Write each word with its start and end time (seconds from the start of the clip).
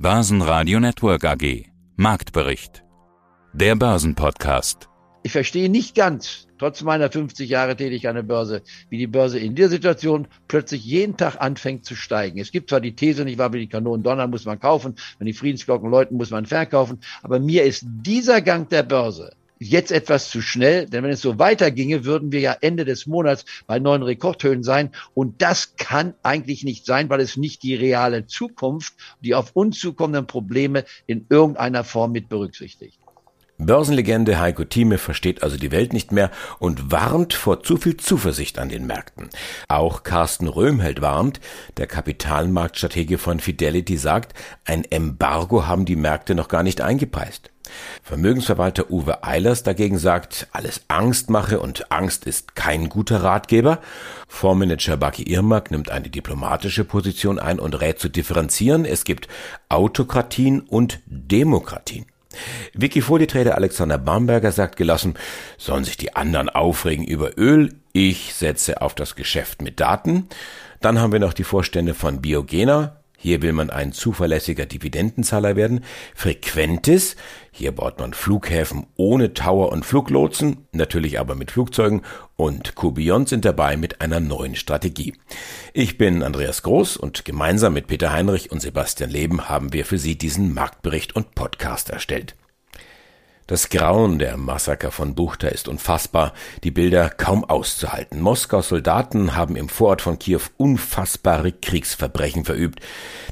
Börsenradio 0.00 0.78
Network 0.78 1.24
AG. 1.24 1.64
Marktbericht. 1.96 2.84
Der 3.52 3.74
Börsenpodcast. 3.74 4.88
Ich 5.24 5.32
verstehe 5.32 5.68
nicht 5.68 5.96
ganz, 5.96 6.46
trotz 6.56 6.82
meiner 6.82 7.10
50 7.10 7.50
Jahre 7.50 7.74
Tätigkeit 7.74 8.10
an 8.10 8.14
der 8.14 8.22
Börse, 8.22 8.62
wie 8.90 8.98
die 8.98 9.08
Börse 9.08 9.40
in 9.40 9.56
der 9.56 9.68
Situation 9.68 10.28
plötzlich 10.46 10.84
jeden 10.84 11.16
Tag 11.16 11.40
anfängt 11.40 11.84
zu 11.84 11.96
steigen. 11.96 12.38
Es 12.38 12.52
gibt 12.52 12.70
zwar 12.70 12.80
die 12.80 12.94
These, 12.94 13.24
nicht 13.24 13.38
wahr, 13.38 13.52
wenn 13.52 13.58
die 13.58 13.66
Kanonen 13.66 14.04
donnern, 14.04 14.30
muss 14.30 14.44
man 14.44 14.60
kaufen, 14.60 14.94
wenn 15.18 15.26
die 15.26 15.32
Friedensglocken 15.32 15.90
läuten, 15.90 16.16
muss 16.16 16.30
man 16.30 16.46
verkaufen, 16.46 17.00
aber 17.24 17.40
mir 17.40 17.64
ist 17.64 17.84
dieser 17.84 18.40
Gang 18.40 18.68
der 18.68 18.84
Börse 18.84 19.32
jetzt 19.58 19.92
etwas 19.92 20.30
zu 20.30 20.40
schnell, 20.40 20.86
denn 20.86 21.02
wenn 21.02 21.10
es 21.10 21.20
so 21.20 21.38
weiterginge, 21.38 22.04
würden 22.04 22.32
wir 22.32 22.40
ja 22.40 22.56
Ende 22.60 22.84
des 22.84 23.06
Monats 23.06 23.44
bei 23.66 23.78
neuen 23.78 24.02
Rekordhöhen 24.02 24.62
sein. 24.62 24.90
Und 25.14 25.42
das 25.42 25.76
kann 25.76 26.14
eigentlich 26.22 26.64
nicht 26.64 26.86
sein, 26.86 27.08
weil 27.10 27.20
es 27.20 27.36
nicht 27.36 27.62
die 27.62 27.74
reale 27.74 28.26
Zukunft, 28.26 28.94
die 29.20 29.34
auf 29.34 29.50
uns 29.54 29.78
zukommenden 29.78 30.26
Probleme 30.26 30.84
in 31.06 31.26
irgendeiner 31.28 31.84
Form 31.84 32.12
mit 32.12 32.28
berücksichtigt. 32.28 32.98
Börsenlegende 33.60 34.38
Heiko 34.38 34.62
Thieme 34.62 34.98
versteht 34.98 35.42
also 35.42 35.56
die 35.56 35.72
Welt 35.72 35.92
nicht 35.92 36.12
mehr 36.12 36.30
und 36.60 36.92
warnt 36.92 37.34
vor 37.34 37.64
zu 37.64 37.76
viel 37.76 37.96
Zuversicht 37.96 38.56
an 38.60 38.68
den 38.68 38.86
Märkten. 38.86 39.30
Auch 39.66 40.04
Carsten 40.04 40.46
Röhmheld 40.46 41.00
warnt, 41.00 41.40
der 41.76 41.88
Kapitalmarktstratege 41.88 43.18
von 43.18 43.40
Fidelity 43.40 43.96
sagt, 43.96 44.32
ein 44.64 44.84
Embargo 44.84 45.66
haben 45.66 45.86
die 45.86 45.96
Märkte 45.96 46.36
noch 46.36 46.46
gar 46.46 46.62
nicht 46.62 46.80
eingepreist. 46.80 47.50
Vermögensverwalter 48.02 48.90
Uwe 48.90 49.24
Eilers 49.24 49.62
dagegen 49.62 49.98
sagt, 49.98 50.48
alles 50.52 50.82
Angst 50.88 51.30
mache 51.30 51.60
und 51.60 51.90
Angst 51.90 52.26
ist 52.26 52.54
kein 52.54 52.88
guter 52.88 53.22
Ratgeber. 53.22 53.80
Fondsmanager 54.28 54.96
Baki 54.96 55.22
Irmak 55.24 55.70
nimmt 55.70 55.90
eine 55.90 56.08
diplomatische 56.08 56.84
Position 56.84 57.38
ein 57.38 57.58
und 57.58 57.80
rät 57.80 57.98
zu 57.98 58.08
differenzieren. 58.08 58.84
Es 58.84 59.04
gibt 59.04 59.28
Autokratien 59.68 60.60
und 60.60 61.00
Demokratien. 61.06 62.06
Wikifolio-Trader 62.74 63.56
Alexander 63.56 63.98
Bamberger 63.98 64.52
sagt 64.52 64.76
gelassen, 64.76 65.14
sollen 65.56 65.84
sich 65.84 65.96
die 65.96 66.14
anderen 66.14 66.48
aufregen 66.48 67.04
über 67.04 67.36
Öl, 67.38 67.74
ich 67.92 68.34
setze 68.34 68.80
auf 68.82 68.94
das 68.94 69.16
Geschäft 69.16 69.62
mit 69.62 69.80
Daten. 69.80 70.28
Dann 70.80 71.00
haben 71.00 71.12
wir 71.12 71.18
noch 71.18 71.32
die 71.32 71.44
Vorstände 71.44 71.94
von 71.94 72.20
Biogena, 72.20 73.00
hier 73.20 73.42
will 73.42 73.52
man 73.52 73.68
ein 73.68 73.92
zuverlässiger 73.92 74.64
Dividendenzahler 74.64 75.56
werden. 75.56 75.84
Frequentis. 76.14 77.16
Hier 77.50 77.72
baut 77.72 77.98
man 77.98 78.14
Flughäfen 78.14 78.86
ohne 78.94 79.34
Tower 79.34 79.72
und 79.72 79.84
Fluglotsen, 79.84 80.68
natürlich 80.70 81.18
aber 81.18 81.34
mit 81.34 81.50
Flugzeugen. 81.50 82.02
Und 82.36 82.76
Cubion 82.76 83.26
sind 83.26 83.44
dabei 83.44 83.76
mit 83.76 84.00
einer 84.00 84.20
neuen 84.20 84.54
Strategie. 84.54 85.14
Ich 85.72 85.98
bin 85.98 86.22
Andreas 86.22 86.62
Groß 86.62 86.96
und 86.96 87.24
gemeinsam 87.24 87.74
mit 87.74 87.88
Peter 87.88 88.12
Heinrich 88.12 88.52
und 88.52 88.62
Sebastian 88.62 89.10
Leben 89.10 89.48
haben 89.48 89.72
wir 89.72 89.84
für 89.84 89.98
Sie 89.98 90.16
diesen 90.16 90.54
Marktbericht 90.54 91.16
und 91.16 91.34
Podcast 91.34 91.90
erstellt. 91.90 92.36
Das 93.48 93.70
Grauen 93.70 94.18
der 94.18 94.36
Massaker 94.36 94.90
von 94.90 95.14
Buchta 95.14 95.48
ist 95.48 95.68
unfassbar, 95.68 96.34
die 96.64 96.70
Bilder 96.70 97.08
kaum 97.08 97.46
auszuhalten. 97.46 98.20
Moskaus 98.20 98.68
Soldaten 98.68 99.36
haben 99.36 99.56
im 99.56 99.70
Vorort 99.70 100.02
von 100.02 100.18
Kiew 100.18 100.42
unfassbare 100.58 101.52
Kriegsverbrechen 101.52 102.44
verübt. 102.44 102.80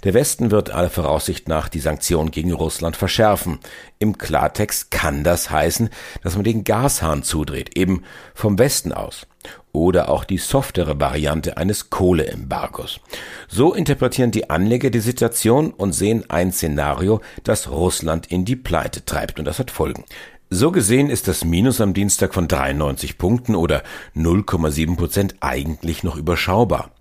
Der 0.05 0.14
Westen 0.14 0.50
wird 0.50 0.70
aller 0.70 0.89
Voraussicht 0.89 1.48
nach 1.48 1.69
die 1.69 1.81
Sanktionen 1.81 2.31
gegen 2.31 2.55
Russland 2.55 2.97
verschärfen. 2.97 3.59
Im 3.98 4.17
Klartext 4.17 4.91
kann 4.91 5.22
das 5.22 5.50
heißen, 5.50 5.91
dass 6.22 6.34
man 6.34 6.44
den 6.44 6.64
Gashahn 6.64 7.22
zudreht, 7.22 7.77
eben 7.77 8.03
vom 8.33 8.59
Westen 8.59 8.94
aus 8.94 9.27
oder 9.73 10.09
auch 10.09 10.25
die 10.25 10.39
softere 10.39 10.99
Variante 11.01 11.57
eines 11.57 11.91
Kohleembargos. 11.91 13.01
So 13.49 13.75
interpretieren 13.75 14.31
die 14.31 14.51
Anleger 14.51 14.91
die 14.91 15.01
Situation 15.01 15.71
und 15.71 15.93
sehen 15.93 16.25
ein 16.29 16.53
Szenario, 16.53 17.21
das 17.45 17.71
Russland 17.71 18.31
in 18.31 18.45
die 18.45 18.57
Pleite 18.57 19.05
treibt 19.05 19.39
und 19.39 19.45
das 19.45 19.59
hat 19.59 19.71
Folgen. 19.71 20.05
So 20.49 20.71
gesehen 20.71 21.11
ist 21.11 21.27
das 21.27 21.45
Minus 21.45 21.81
am 21.81 21.93
Dienstag 21.93 22.33
von 22.33 22.47
93 22.47 23.19
Punkten 23.19 23.57
oder 23.57 23.83
0,7 24.15 24.97
Prozent 24.97 25.35
eigentlich 25.41 26.05
noch 26.05 26.17
überschaubar. 26.17 26.93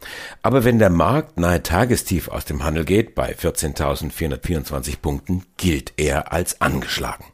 Aber 0.41 0.63
wenn 0.63 0.79
der 0.79 0.89
Markt 0.89 1.37
nahe 1.39 1.61
Tagestief 1.61 2.27
aus 2.27 2.45
dem 2.45 2.63
Handel 2.63 2.85
geht, 2.85 3.13
bei 3.13 3.35
14.424 3.35 4.97
Punkten, 4.99 5.43
gilt 5.57 5.93
er 5.97 6.33
als 6.33 6.59
angeschlagen. 6.59 7.25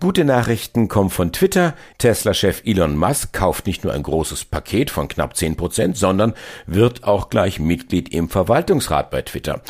Gute 0.00 0.24
Nachrichten 0.24 0.88
kommen 0.88 1.10
von 1.10 1.32
Twitter. 1.32 1.74
Tesla-Chef 1.98 2.62
Elon 2.64 2.96
Musk 2.96 3.32
kauft 3.32 3.66
nicht 3.66 3.84
nur 3.84 3.92
ein 3.92 4.02
großes 4.02 4.44
Paket 4.44 4.90
von 4.90 5.08
knapp 5.08 5.36
10 5.36 5.56
Prozent, 5.56 5.96
sondern 5.96 6.34
wird 6.66 7.04
auch 7.04 7.30
gleich 7.30 7.60
Mitglied 7.60 8.12
im 8.12 8.28
Verwaltungsrat 8.28 9.10
bei 9.10 9.22
Twitter. 9.22 9.60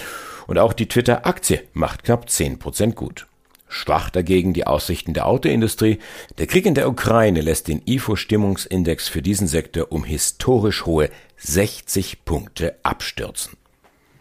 Und 0.46 0.58
auch 0.58 0.72
die 0.72 0.88
Twitter-Aktie 0.88 1.62
macht 1.72 2.04
knapp 2.04 2.28
10 2.28 2.58
Prozent 2.58 2.96
gut. 2.96 3.26
Schwach 3.68 4.10
dagegen 4.10 4.54
die 4.54 4.66
Aussichten 4.66 5.14
der 5.14 5.26
Autoindustrie. 5.26 5.98
Der 6.38 6.46
Krieg 6.46 6.64
in 6.64 6.74
der 6.74 6.88
Ukraine 6.88 7.40
lässt 7.40 7.68
den 7.68 7.82
IFO-Stimmungsindex 7.84 9.08
für 9.08 9.20
diesen 9.20 9.48
Sektor 9.48 9.90
um 9.90 10.04
historisch 10.04 10.86
hohe 10.86 11.10
60 11.38 12.24
Punkte 12.24 12.76
abstürzen. 12.82 13.56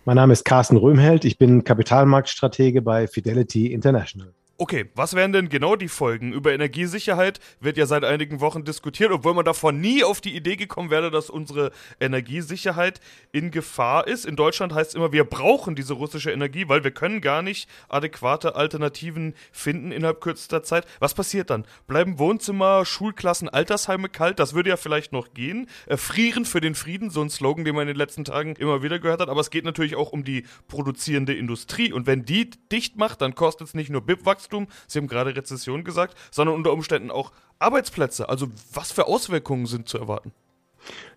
Mein 0.06 0.16
Name 0.16 0.34
ist 0.34 0.44
Carsten 0.44 0.76
Röhmheld. 0.76 1.24
Ich 1.24 1.38
bin 1.38 1.64
Kapitalmarktstratege 1.64 2.82
bei 2.82 3.08
Fidelity 3.08 3.68
International. 3.72 4.34
Okay, 4.60 4.86
was 4.94 5.16
wären 5.16 5.34
denn 5.34 5.50
genau 5.50 5.76
die 5.76 5.88
Folgen? 5.88 6.32
Über 6.32 6.54
Energiesicherheit 6.54 7.40
wird 7.60 7.76
ja 7.76 7.88
seit 7.88 8.04
einigen 8.04 8.40
Wochen 8.40 8.64
diskutiert, 8.64 9.12
obwohl 9.12 9.34
man 9.34 9.46
davor 9.46 9.72
nie 9.72 10.04
auf 10.04 10.22
die 10.22 10.36
Idee 10.36 10.58
gekommen 10.58 10.92
wäre, 10.92 11.10
dass 11.10 11.32
unsere 11.32 11.72
Energiesicherheit 12.00 13.00
in 13.32 13.50
Gefahr 13.50 14.08
ist. 14.08 14.28
In 14.28 14.36
Deutschland 14.36 14.72
heißt 14.72 14.92
es 14.92 14.96
immer, 14.96 15.12
wir 15.12 15.24
brauchen 15.24 15.74
diese 15.74 15.94
russische 15.94 16.32
Energie, 16.32 16.70
weil 16.70 16.84
wir 16.84 16.92
können 16.92 17.20
gar 17.20 17.42
nicht 17.42 17.68
adäquate 17.90 18.56
Alternativen 18.56 19.34
finden 19.52 19.92
innerhalb 19.92 20.22
kürzester 20.22 20.62
Zeit. 20.62 20.86
Was 21.00 21.16
passiert 21.16 21.50
dann? 21.50 21.66
Bleiben 21.88 22.20
Wohnzimmer, 22.20 22.86
Schulklassen, 22.86 23.50
Altersheime 23.50 24.08
kalt? 24.08 24.38
Das 24.38 24.54
würde 24.54 24.70
ja 24.70 24.78
vielleicht 24.78 25.14
noch 25.14 25.34
gehen. 25.34 25.68
Äh, 25.88 25.98
frieren 25.98 26.46
für 26.46 26.62
den 26.62 26.76
Frieden, 26.76 27.10
so 27.10 27.24
ein 27.24 27.32
Slogan, 27.32 27.66
den 27.66 27.74
man 27.74 27.88
in 27.88 27.96
den 27.96 27.98
letzten 27.98 28.24
Tagen 28.24 28.56
immer 28.58 28.84
wieder 28.84 29.00
gehört 29.00 29.20
hat. 29.20 29.30
Aber 29.30 29.42
es 29.42 29.50
geht 29.50 29.66
natürlich 29.66 29.96
auch 29.96 30.12
um 30.12 30.24
die 30.24 30.46
produzierende 30.68 31.34
Industrie. 31.34 31.92
Und 31.92 32.06
wenn 32.06 32.24
die 32.24 32.52
dicht 32.72 32.98
macht, 32.98 33.22
dann 33.22 33.34
kostet 33.34 33.70
es 33.70 33.74
nicht 33.74 33.90
nur 33.90 34.02
BIP-Wachstum, 34.02 34.43
Wachstum, 34.44 34.68
Sie 34.88 35.00
haben 35.00 35.08
gerade 35.08 35.36
Rezession 35.36 35.84
gesagt, 35.84 36.18
sondern 36.32 36.56
unter 36.56 36.74
Umständen 36.74 37.12
auch 37.12 37.32
Arbeitsplätze. 37.60 38.28
Also 38.30 38.48
was 38.74 38.92
für 38.92 39.08
Auswirkungen 39.08 39.66
sind 39.66 39.88
zu 39.88 39.98
erwarten? 39.98 40.34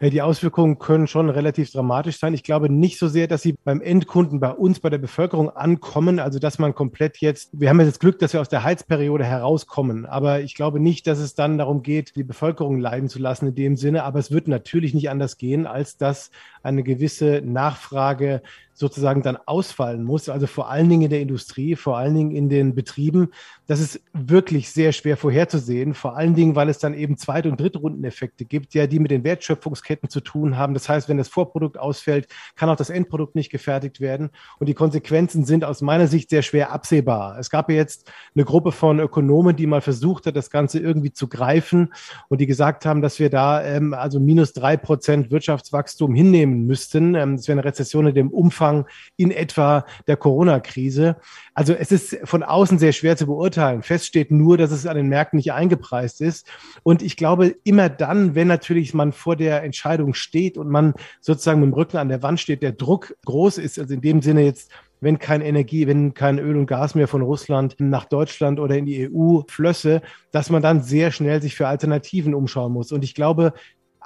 Die 0.00 0.22
Auswirkungen 0.22 0.78
können 0.78 1.08
schon 1.08 1.28
relativ 1.28 1.72
dramatisch 1.72 2.20
sein. 2.20 2.34
Ich 2.34 2.44
glaube 2.44 2.70
nicht 2.70 3.00
so 3.00 3.08
sehr, 3.08 3.26
dass 3.26 3.42
sie 3.42 3.56
beim 3.64 3.80
Endkunden, 3.80 4.38
bei 4.38 4.52
uns, 4.52 4.78
bei 4.78 4.90
der 4.90 4.98
Bevölkerung 4.98 5.50
ankommen. 5.50 6.20
Also, 6.20 6.38
dass 6.38 6.60
man 6.60 6.72
komplett 6.72 7.16
jetzt, 7.16 7.50
wir 7.52 7.68
haben 7.68 7.80
jetzt 7.80 7.88
das 7.88 7.98
Glück, 7.98 8.20
dass 8.20 8.32
wir 8.32 8.40
aus 8.40 8.48
der 8.48 8.62
Heizperiode 8.62 9.24
herauskommen. 9.24 10.06
Aber 10.06 10.38
ich 10.40 10.54
glaube 10.54 10.78
nicht, 10.78 11.08
dass 11.08 11.18
es 11.18 11.34
dann 11.34 11.58
darum 11.58 11.82
geht, 11.82 12.14
die 12.14 12.22
Bevölkerung 12.22 12.78
leiden 12.78 13.08
zu 13.08 13.18
lassen 13.18 13.48
in 13.48 13.54
dem 13.56 13.76
Sinne. 13.76 14.04
Aber 14.04 14.20
es 14.20 14.30
wird 14.30 14.46
natürlich 14.46 14.94
nicht 14.94 15.10
anders 15.10 15.36
gehen, 15.36 15.66
als 15.66 15.96
dass 15.96 16.30
eine 16.62 16.84
gewisse 16.84 17.42
Nachfrage 17.44 18.42
sozusagen 18.78 19.22
dann 19.22 19.38
ausfallen 19.46 20.04
muss. 20.04 20.28
Also 20.28 20.46
vor 20.46 20.70
allen 20.70 20.88
Dingen 20.88 21.02
in 21.02 21.10
der 21.10 21.20
Industrie, 21.20 21.76
vor 21.76 21.96
allen 21.96 22.14
Dingen 22.14 22.30
in 22.30 22.48
den 22.48 22.74
Betrieben. 22.74 23.30
Das 23.66 23.80
ist 23.80 24.00
wirklich 24.12 24.70
sehr 24.70 24.92
schwer 24.92 25.16
vorherzusehen. 25.16 25.94
Vor 25.94 26.16
allen 26.16 26.34
Dingen, 26.34 26.54
weil 26.54 26.68
es 26.68 26.78
dann 26.78 26.94
eben 26.94 27.16
Zweit- 27.16 27.46
und 27.46 27.58
Drittrundeneffekte 27.58 28.44
gibt, 28.44 28.74
ja, 28.74 28.86
die 28.86 28.98
mit 28.98 29.10
den 29.10 29.24
Wertschöpfungsketten 29.24 30.10
zu 30.10 30.20
tun 30.20 30.58
haben. 30.58 30.74
Das 30.74 30.88
heißt, 30.88 31.08
wenn 31.08 31.16
das 31.16 31.28
Vorprodukt 31.28 31.78
ausfällt, 31.78 32.28
kann 32.54 32.68
auch 32.68 32.76
das 32.76 32.90
Endprodukt 32.90 33.34
nicht 33.34 33.50
gefertigt 33.50 34.00
werden. 34.00 34.30
Und 34.58 34.68
die 34.68 34.74
Konsequenzen 34.74 35.44
sind 35.44 35.64
aus 35.64 35.80
meiner 35.80 36.06
Sicht 36.06 36.28
sehr 36.28 36.42
schwer 36.42 36.70
absehbar. 36.70 37.38
Es 37.38 37.48
gab 37.48 37.70
ja 37.70 37.76
jetzt 37.76 38.12
eine 38.34 38.44
Gruppe 38.44 38.72
von 38.72 39.00
Ökonomen, 39.00 39.56
die 39.56 39.66
mal 39.66 39.80
versucht 39.80 40.26
hat, 40.26 40.36
das 40.36 40.50
Ganze 40.50 40.78
irgendwie 40.78 41.12
zu 41.12 41.28
greifen 41.28 41.94
und 42.28 42.40
die 42.40 42.46
gesagt 42.46 42.84
haben, 42.84 43.00
dass 43.00 43.18
wir 43.18 43.30
da 43.30 43.64
ähm, 43.64 43.94
also 43.94 44.20
minus 44.20 44.52
drei 44.52 44.76
Prozent 44.76 45.30
Wirtschaftswachstum 45.30 46.14
hinnehmen 46.14 46.66
müssten. 46.66 47.14
Ähm, 47.14 47.36
das 47.36 47.48
wäre 47.48 47.58
eine 47.58 47.64
Rezession 47.64 48.06
in 48.06 48.14
dem 48.14 48.30
Umfang 48.30 48.65
Umfang 48.66 48.86
in 49.16 49.30
etwa 49.30 49.84
der 50.06 50.16
Corona-Krise. 50.16 51.16
Also 51.54 51.72
es 51.72 51.92
ist 51.92 52.18
von 52.24 52.42
außen 52.42 52.78
sehr 52.78 52.92
schwer 52.92 53.16
zu 53.16 53.26
beurteilen. 53.26 53.82
Fest 53.82 54.06
steht 54.06 54.30
nur, 54.30 54.58
dass 54.58 54.70
es 54.70 54.86
an 54.86 54.96
den 54.96 55.08
Märkten 55.08 55.36
nicht 55.36 55.52
eingepreist 55.52 56.20
ist. 56.20 56.46
Und 56.82 57.02
ich 57.02 57.16
glaube, 57.16 57.54
immer 57.64 57.88
dann, 57.88 58.34
wenn 58.34 58.48
natürlich 58.48 58.94
man 58.94 59.12
vor 59.12 59.36
der 59.36 59.62
Entscheidung 59.62 60.14
steht 60.14 60.58
und 60.58 60.68
man 60.68 60.94
sozusagen 61.20 61.60
mit 61.60 61.70
dem 61.70 61.74
Rücken 61.74 61.96
an 61.96 62.08
der 62.08 62.22
Wand 62.22 62.40
steht, 62.40 62.62
der 62.62 62.72
Druck 62.72 63.14
groß 63.24 63.58
ist, 63.58 63.78
also 63.78 63.94
in 63.94 64.00
dem 64.00 64.22
Sinne 64.22 64.42
jetzt 64.42 64.70
wenn 65.00 65.18
kein 65.18 65.42
Energie, 65.42 65.86
wenn 65.86 66.14
kein 66.14 66.38
Öl 66.38 66.56
und 66.56 66.66
Gas 66.66 66.94
mehr 66.94 67.06
von 67.06 67.22
Russland 67.22 67.76
nach 67.78 68.06
Deutschland 68.06 68.58
oder 68.58 68.76
in 68.76 68.86
die 68.86 69.10
EU 69.10 69.42
flösse, 69.46 70.00
dass 70.32 70.48
man 70.48 70.62
dann 70.62 70.82
sehr 70.82 71.12
schnell 71.12 71.42
sich 71.42 71.54
für 71.54 71.68
Alternativen 71.68 72.34
umschauen 72.34 72.72
muss. 72.72 72.92
Und 72.92 73.04
ich 73.04 73.14
glaube, 73.14 73.52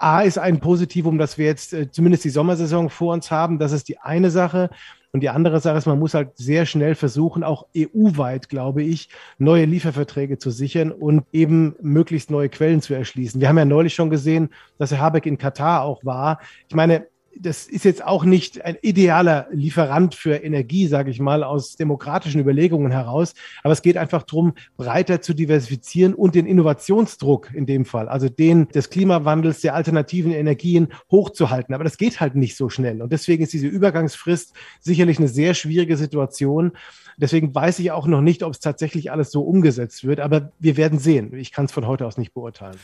A 0.00 0.23
ist 0.23 0.38
ein 0.38 0.61
Positivum, 0.61 1.19
dass 1.19 1.38
wir 1.38 1.47
jetzt 1.47 1.73
äh, 1.73 1.91
zumindest 1.91 2.25
die 2.25 2.31
Sommersaison 2.31 2.88
vor 2.88 3.12
uns 3.12 3.31
haben. 3.31 3.58
Das 3.58 3.73
ist 3.73 3.88
die 3.88 3.99
eine 3.99 4.31
Sache. 4.31 4.70
Und 5.12 5.20
die 5.20 5.29
andere 5.29 5.61
Sache 5.61 5.76
ist, 5.76 5.87
man 5.87 5.99
muss 5.99 6.14
halt 6.14 6.37
sehr 6.37 6.67
schnell 6.67 6.94
versuchen, 6.94 7.43
auch 7.43 7.67
EU-weit, 7.76 8.49
glaube 8.49 8.82
ich, 8.82 9.08
neue 9.38 9.64
Lieferverträge 9.64 10.38
zu 10.38 10.50
sichern 10.50 10.93
und 10.93 11.25
eben 11.32 11.75
möglichst 11.81 12.31
neue 12.31 12.49
Quellen 12.49 12.81
zu 12.81 12.94
erschließen. 12.94 13.41
Wir 13.41 13.49
haben 13.49 13.58
ja 13.58 13.64
neulich 13.64 13.94
schon 13.94 14.08
gesehen, 14.08 14.50
dass 14.79 14.93
Herr 14.93 15.00
Habeck 15.00 15.26
in 15.26 15.37
Katar 15.37 15.82
auch 15.82 16.05
war. 16.05 16.38
Ich 16.69 16.76
meine, 16.76 17.06
das 17.38 17.66
ist 17.66 17.84
jetzt 17.84 18.04
auch 18.04 18.24
nicht 18.24 18.64
ein 18.64 18.76
idealer 18.82 19.46
Lieferant 19.50 20.14
für 20.14 20.36
Energie, 20.36 20.86
sage 20.86 21.10
ich 21.10 21.20
mal, 21.20 21.42
aus 21.42 21.76
demokratischen 21.76 22.40
Überlegungen 22.40 22.92
heraus. 22.92 23.34
Aber 23.62 23.72
es 23.72 23.82
geht 23.82 23.96
einfach 23.96 24.24
darum, 24.24 24.54
breiter 24.76 25.22
zu 25.22 25.32
diversifizieren 25.32 26.14
und 26.14 26.34
den 26.34 26.46
Innovationsdruck 26.46 27.50
in 27.54 27.66
dem 27.66 27.84
Fall, 27.84 28.08
also 28.08 28.28
den 28.28 28.68
des 28.68 28.90
Klimawandels, 28.90 29.60
der 29.60 29.74
alternativen 29.74 30.32
Energien 30.32 30.88
hochzuhalten. 31.10 31.74
Aber 31.74 31.84
das 31.84 31.98
geht 31.98 32.20
halt 32.20 32.34
nicht 32.34 32.56
so 32.56 32.68
schnell. 32.68 33.00
Und 33.00 33.12
deswegen 33.12 33.42
ist 33.42 33.52
diese 33.52 33.68
Übergangsfrist 33.68 34.52
sicherlich 34.80 35.18
eine 35.18 35.28
sehr 35.28 35.54
schwierige 35.54 35.96
Situation. 35.96 36.72
Deswegen 37.16 37.54
weiß 37.54 37.78
ich 37.78 37.90
auch 37.90 38.06
noch 38.06 38.22
nicht, 38.22 38.42
ob 38.42 38.52
es 38.52 38.60
tatsächlich 38.60 39.12
alles 39.12 39.30
so 39.30 39.42
umgesetzt 39.42 40.04
wird. 40.04 40.20
Aber 40.20 40.52
wir 40.58 40.76
werden 40.76 40.98
sehen. 40.98 41.34
Ich 41.34 41.52
kann 41.52 41.66
es 41.66 41.72
von 41.72 41.86
heute 41.86 42.06
aus 42.06 42.18
nicht 42.18 42.34
beurteilen. 42.34 42.76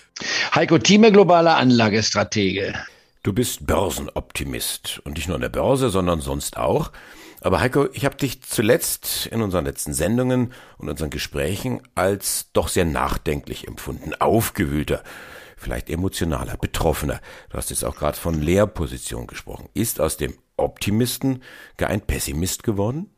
Heiko 0.54 0.78
Thieme, 0.78 1.10
globaler 1.10 1.56
Anlagestratege. 1.56 2.74
Du 3.26 3.32
bist 3.32 3.66
Börsenoptimist 3.66 5.00
und 5.02 5.16
nicht 5.16 5.26
nur 5.26 5.34
an 5.34 5.40
der 5.40 5.48
Börse, 5.48 5.90
sondern 5.90 6.20
sonst 6.20 6.56
auch. 6.56 6.92
Aber 7.40 7.58
Heiko, 7.58 7.88
ich 7.92 8.04
habe 8.04 8.14
dich 8.14 8.40
zuletzt 8.40 9.26
in 9.26 9.42
unseren 9.42 9.64
letzten 9.64 9.94
Sendungen 9.94 10.52
und 10.78 10.88
unseren 10.88 11.10
Gesprächen 11.10 11.80
als 11.96 12.52
doch 12.52 12.68
sehr 12.68 12.84
nachdenklich 12.84 13.66
empfunden, 13.66 14.14
aufgewühlter, 14.14 15.02
vielleicht 15.56 15.90
emotionaler, 15.90 16.56
betroffener. 16.56 17.20
Du 17.50 17.56
hast 17.56 17.70
jetzt 17.70 17.84
auch 17.84 17.96
gerade 17.96 18.16
von 18.16 18.40
Lehrposition 18.40 19.26
gesprochen. 19.26 19.70
Ist 19.74 20.00
aus 20.00 20.16
dem 20.16 20.34
Optimisten 20.56 21.42
gar 21.78 21.90
ein 21.90 22.02
Pessimist 22.02 22.62
geworden? 22.62 23.10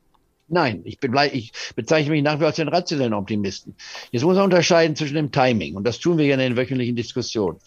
Nein, 0.46 0.80
ich, 0.84 1.00
bin, 1.00 1.14
ich 1.34 1.52
bezeichne 1.76 2.12
mich 2.12 2.22
nach 2.22 2.36
wie 2.36 2.38
vor 2.38 2.46
als 2.46 2.56
den 2.56 2.68
rationellen 2.68 3.12
Optimisten. 3.12 3.76
Jetzt 4.10 4.22
muss 4.22 4.36
man 4.36 4.44
unterscheiden 4.44 4.96
zwischen 4.96 5.16
dem 5.16 5.32
Timing, 5.32 5.76
und 5.76 5.84
das 5.84 5.98
tun 5.98 6.16
wir 6.16 6.24
ja 6.24 6.32
in 6.32 6.40
den 6.40 6.56
wöchentlichen 6.56 6.96
Diskussionen, 6.96 7.58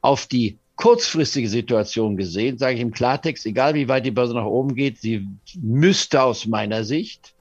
auf 0.00 0.28
die 0.28 0.60
kurzfristige 0.78 1.48
Situation 1.48 2.16
gesehen, 2.16 2.56
sage 2.56 2.76
ich 2.76 2.80
im 2.80 2.92
Klartext, 2.92 3.44
egal 3.46 3.74
wie 3.74 3.88
weit 3.88 4.06
die 4.06 4.12
Börse 4.12 4.32
nach 4.32 4.46
oben 4.46 4.74
geht, 4.76 4.98
sie 4.98 5.26
müsste 5.60 6.22
aus 6.22 6.46
meiner 6.46 6.84
Sicht, 6.84 7.34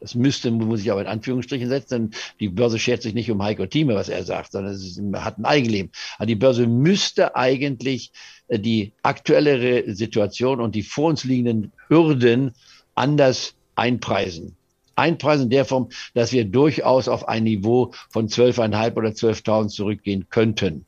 das 0.00 0.14
müsste, 0.14 0.50
muss 0.50 0.80
ich 0.80 0.90
aber 0.90 1.02
in 1.02 1.06
Anführungsstrichen 1.06 1.68
setzen, 1.68 2.10
denn 2.10 2.20
die 2.40 2.48
Börse 2.48 2.78
schert 2.78 3.02
sich 3.02 3.14
nicht 3.14 3.30
um 3.30 3.42
Heiko 3.42 3.66
Thieme, 3.66 3.94
was 3.94 4.08
er 4.08 4.24
sagt, 4.24 4.52
sondern 4.52 4.72
es 4.72 5.00
hat 5.16 5.38
ein 5.38 5.44
Eigenleben. 5.44 5.90
Aber 6.16 6.26
die 6.26 6.34
Börse 6.34 6.66
müsste 6.66 7.36
eigentlich 7.36 8.10
äh, 8.46 8.58
die 8.58 8.92
aktuelle 9.02 9.94
Situation 9.94 10.60
und 10.60 10.74
die 10.74 10.82
vor 10.82 11.10
uns 11.10 11.24
liegenden 11.24 11.72
Hürden 11.88 12.52
anders 12.94 13.54
einpreisen 13.74 14.56
einpreisen 14.98 15.44
in 15.44 15.50
der 15.50 15.64
Form, 15.64 15.90
dass 16.14 16.32
wir 16.32 16.44
durchaus 16.44 17.06
auf 17.06 17.28
ein 17.28 17.44
Niveau 17.44 17.92
von 18.10 18.28
12.500 18.28 18.96
oder 18.96 19.10
12.000 19.10 19.68
zurückgehen 19.68 20.26
könnten. 20.28 20.84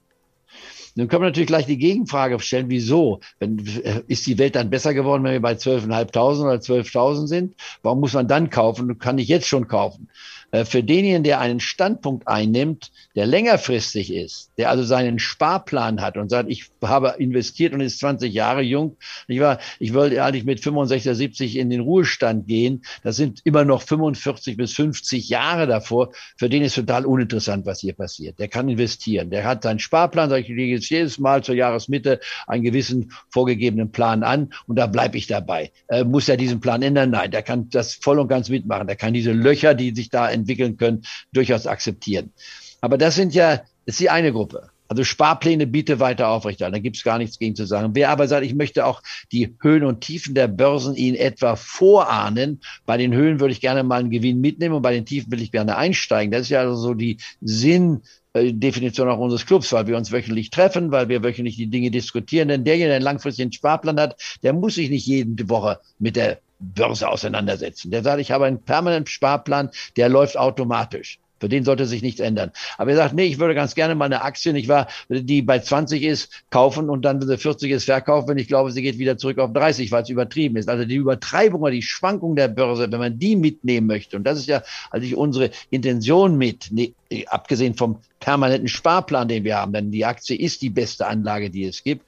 Nun 0.96 1.08
können 1.08 1.22
wir 1.22 1.28
natürlich 1.28 1.46
gleich 1.46 1.66
die 1.66 1.78
Gegenfrage 1.78 2.38
stellen, 2.40 2.68
wieso? 2.68 3.20
Wenn, 3.38 3.58
ist 4.06 4.26
die 4.26 4.38
Welt 4.38 4.56
dann 4.56 4.70
besser 4.70 4.94
geworden, 4.94 5.24
wenn 5.24 5.32
wir 5.32 5.40
bei 5.40 5.52
12.500 5.52 6.40
oder 6.40 6.54
12.000 6.54 7.26
sind? 7.26 7.54
Warum 7.82 8.00
muss 8.00 8.12
man 8.12 8.28
dann 8.28 8.50
kaufen? 8.50 8.98
Kann 8.98 9.18
ich 9.18 9.28
jetzt 9.28 9.46
schon 9.46 9.68
kaufen? 9.68 10.08
Äh, 10.52 10.64
für 10.64 10.82
denjenigen, 10.82 11.22
der 11.22 11.40
einen 11.40 11.60
Standpunkt 11.60 12.26
einnimmt, 12.26 12.90
der 13.14 13.26
längerfristig 13.26 14.12
ist, 14.12 14.50
der 14.58 14.70
also 14.70 14.82
seinen 14.82 15.18
Sparplan 15.18 16.00
hat 16.00 16.16
und 16.16 16.28
sagt, 16.28 16.50
ich 16.50 16.66
habe 16.82 17.14
investiert 17.18 17.72
und 17.72 17.80
ist 17.80 18.00
20 18.00 18.32
Jahre 18.32 18.62
jung, 18.62 18.96
ich 19.28 19.40
war, 19.40 19.58
ich 19.78 19.94
wollte 19.94 20.22
eigentlich 20.22 20.44
mit 20.44 20.60
65 20.60 21.08
oder 21.08 21.14
70 21.14 21.56
in 21.56 21.70
den 21.70 21.80
Ruhestand 21.80 22.46
gehen, 22.46 22.82
das 23.02 23.16
sind 23.16 23.40
immer 23.44 23.64
noch 23.64 23.82
45 23.82 24.56
bis 24.56 24.74
50 24.74 25.28
Jahre 25.28 25.66
davor, 25.66 26.12
für 26.36 26.48
den 26.48 26.62
ist 26.62 26.74
total 26.74 27.06
uninteressant, 27.06 27.66
was 27.66 27.80
hier 27.80 27.92
passiert. 27.92 28.38
Der 28.38 28.48
kann 28.48 28.68
investieren, 28.68 29.30
der 29.30 29.44
hat 29.44 29.62
seinen 29.62 29.78
Sparplan, 29.78 30.32
ich 30.32 30.48
lege 30.48 30.74
jetzt 30.74 30.90
jedes 30.90 31.18
Mal 31.18 31.42
zur 31.44 31.54
Jahresmitte 31.54 32.20
einen 32.46 32.62
gewissen 32.62 33.12
vorgegebenen 33.30 33.92
Plan 33.92 34.22
an 34.22 34.52
und 34.66 34.76
da 34.76 34.86
bleibe 34.86 35.16
ich 35.16 35.26
dabei. 35.26 35.70
Äh, 35.88 36.04
muss 36.04 36.28
er 36.28 36.36
diesen 36.36 36.60
Plan 36.60 36.82
ändern? 36.82 37.10
Nein, 37.10 37.30
der 37.30 37.42
kann 37.42 37.68
das 37.70 37.94
voll 37.94 38.18
und 38.18 38.28
ganz 38.28 38.48
mitmachen. 38.48 38.86
Der 38.86 38.96
kann 38.96 39.12
diese 39.12 39.32
Löcher, 39.32 39.74
die 39.74 39.94
sich 39.94 40.10
da 40.10 40.28
entwickeln 40.40 40.76
können, 40.76 41.02
durchaus 41.32 41.66
akzeptieren. 41.66 42.32
Aber 42.80 42.98
das 42.98 43.14
sind 43.14 43.34
ja, 43.34 43.56
das 43.56 43.94
ist 43.94 44.00
die 44.00 44.10
eine 44.10 44.32
Gruppe. 44.32 44.70
Also 44.90 45.04
Sparpläne 45.04 45.68
biete 45.68 46.00
weiter 46.00 46.28
aufrechterhalten. 46.28 46.74
Da 46.74 46.80
gibt 46.80 46.96
es 46.96 47.04
gar 47.04 47.18
nichts 47.18 47.38
gegen 47.38 47.54
zu 47.54 47.64
sagen. 47.64 47.90
Wer 47.94 48.10
aber 48.10 48.26
sagt, 48.26 48.44
ich 48.44 48.56
möchte 48.56 48.84
auch 48.84 49.02
die 49.30 49.54
Höhen 49.62 49.84
und 49.84 50.00
Tiefen 50.00 50.34
der 50.34 50.48
Börsen 50.48 50.96
Ihnen 50.96 51.14
etwa 51.14 51.54
vorahnen, 51.54 52.60
bei 52.86 52.96
den 52.96 53.14
Höhen 53.14 53.38
würde 53.38 53.52
ich 53.52 53.60
gerne 53.60 53.84
mal 53.84 54.00
einen 54.00 54.10
Gewinn 54.10 54.40
mitnehmen 54.40 54.74
und 54.74 54.82
bei 54.82 54.92
den 54.92 55.06
Tiefen 55.06 55.30
will 55.30 55.42
ich 55.42 55.52
gerne 55.52 55.76
einsteigen. 55.76 56.32
Das 56.32 56.42
ist 56.42 56.48
ja 56.48 56.60
also 56.60 56.74
so 56.74 56.94
die 56.94 57.18
Sinn, 57.40 58.02
Definition 58.34 59.08
auch 59.08 59.18
unseres 59.18 59.46
Clubs, 59.46 59.72
weil 59.72 59.86
wir 59.86 59.96
uns 59.96 60.12
wöchentlich 60.12 60.50
treffen, 60.50 60.90
weil 60.90 61.08
wir 61.08 61.22
wöchentlich 61.22 61.56
die 61.56 61.66
Dinge 61.66 61.90
diskutieren. 61.90 62.48
Denn 62.48 62.64
derjenige, 62.64 62.88
der 62.88 62.96
einen 62.96 63.04
langfristigen 63.04 63.52
Sparplan 63.52 63.98
hat, 63.98 64.20
der 64.42 64.52
muss 64.52 64.74
sich 64.74 64.90
nicht 64.90 65.06
jede 65.06 65.48
Woche 65.48 65.80
mit 65.98 66.16
der 66.16 66.40
Börse 66.60 67.08
auseinandersetzen. 67.08 67.90
Der 67.90 68.02
sagt, 68.02 68.20
ich 68.20 68.30
habe 68.30 68.44
einen 68.44 68.62
permanenten 68.62 69.06
Sparplan, 69.06 69.70
der 69.96 70.08
läuft 70.08 70.36
automatisch. 70.36 71.18
Für 71.40 71.48
den 71.48 71.64
sollte 71.64 71.86
sich 71.86 72.02
nichts 72.02 72.20
ändern. 72.20 72.52
Aber 72.76 72.90
er 72.90 72.98
sagt, 72.98 73.14
nee, 73.14 73.24
ich 73.24 73.38
würde 73.38 73.54
ganz 73.54 73.74
gerne 73.74 73.94
mal 73.94 74.04
eine 74.04 74.22
Aktie, 74.22 74.52
nicht 74.52 74.68
wahr, 74.68 74.88
die 75.08 75.40
bei 75.40 75.58
20 75.58 76.02
ist, 76.02 76.44
kaufen 76.50 76.90
und 76.90 77.02
dann, 77.02 77.18
wenn 77.18 77.28
sie 77.28 77.38
40 77.38 77.70
ist, 77.70 77.84
verkaufen, 77.86 78.28
wenn 78.28 78.38
ich 78.38 78.46
glaube, 78.46 78.70
sie 78.72 78.82
geht 78.82 78.98
wieder 78.98 79.16
zurück 79.16 79.38
auf 79.38 79.52
30, 79.54 79.90
weil 79.90 80.02
es 80.02 80.10
übertrieben 80.10 80.56
ist. 80.56 80.68
Also 80.68 80.84
die 80.84 80.96
Übertreibung 80.96 81.62
oder 81.62 81.70
die 81.70 81.80
Schwankung 81.80 82.36
der 82.36 82.48
Börse, 82.48 82.92
wenn 82.92 82.98
man 82.98 83.18
die 83.18 83.36
mitnehmen 83.36 83.86
möchte, 83.86 84.18
und 84.18 84.24
das 84.24 84.38
ist 84.38 84.48
ja 84.48 84.62
also 84.90 85.16
unsere 85.16 85.50
Intention 85.70 86.36
mit, 86.36 86.68
nee, 86.72 86.94
abgesehen 87.28 87.74
vom 87.74 88.00
permanenten 88.20 88.68
Sparplan, 88.68 89.28
den 89.28 89.44
wir 89.44 89.56
haben, 89.56 89.72
denn 89.72 89.90
die 89.90 90.04
Aktie 90.04 90.36
ist 90.36 90.60
die 90.60 90.68
beste 90.68 91.06
Anlage, 91.06 91.48
die 91.48 91.64
es 91.64 91.82
gibt. 91.82 92.04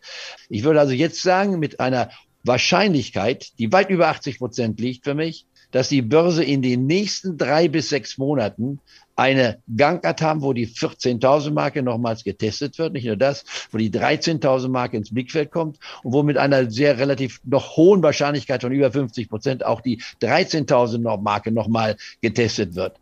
Ich 0.50 0.62
würde 0.62 0.78
also 0.78 0.92
jetzt 0.92 1.22
sagen, 1.22 1.58
mit 1.58 1.80
einer 1.80 2.10
Wahrscheinlichkeit, 2.44 3.58
die 3.58 3.72
weit 3.72 3.90
über 3.90 4.08
80 4.08 4.38
Prozent 4.38 4.80
liegt 4.80 5.04
für 5.04 5.14
mich, 5.14 5.46
dass 5.72 5.88
die 5.88 6.02
Börse 6.02 6.44
in 6.44 6.62
den 6.62 6.86
nächsten 6.86 7.38
drei 7.38 7.66
bis 7.66 7.88
sechs 7.88 8.18
Monaten 8.18 8.78
eine 9.16 9.58
Gangart 9.74 10.22
haben, 10.22 10.42
wo 10.42 10.52
die 10.52 10.66
14.000 10.66 11.50
Marke 11.52 11.82
nochmals 11.82 12.24
getestet 12.24 12.78
wird. 12.78 12.92
Nicht 12.92 13.06
nur 13.06 13.16
das, 13.16 13.44
wo 13.70 13.78
die 13.78 13.90
13.000 13.90 14.68
Marke 14.68 14.96
ins 14.96 15.12
Blickfeld 15.12 15.50
kommt 15.50 15.78
und 16.02 16.12
wo 16.12 16.22
mit 16.22 16.36
einer 16.36 16.70
sehr 16.70 16.98
relativ 16.98 17.40
noch 17.44 17.76
hohen 17.76 18.02
Wahrscheinlichkeit 18.02 18.62
von 18.62 18.72
über 18.72 18.90
50 18.90 19.28
Prozent 19.28 19.64
auch 19.64 19.80
die 19.80 20.00
13.000 20.20 21.20
Marke 21.20 21.52
nochmal 21.52 21.96
getestet 22.20 22.74
wird. 22.74 22.98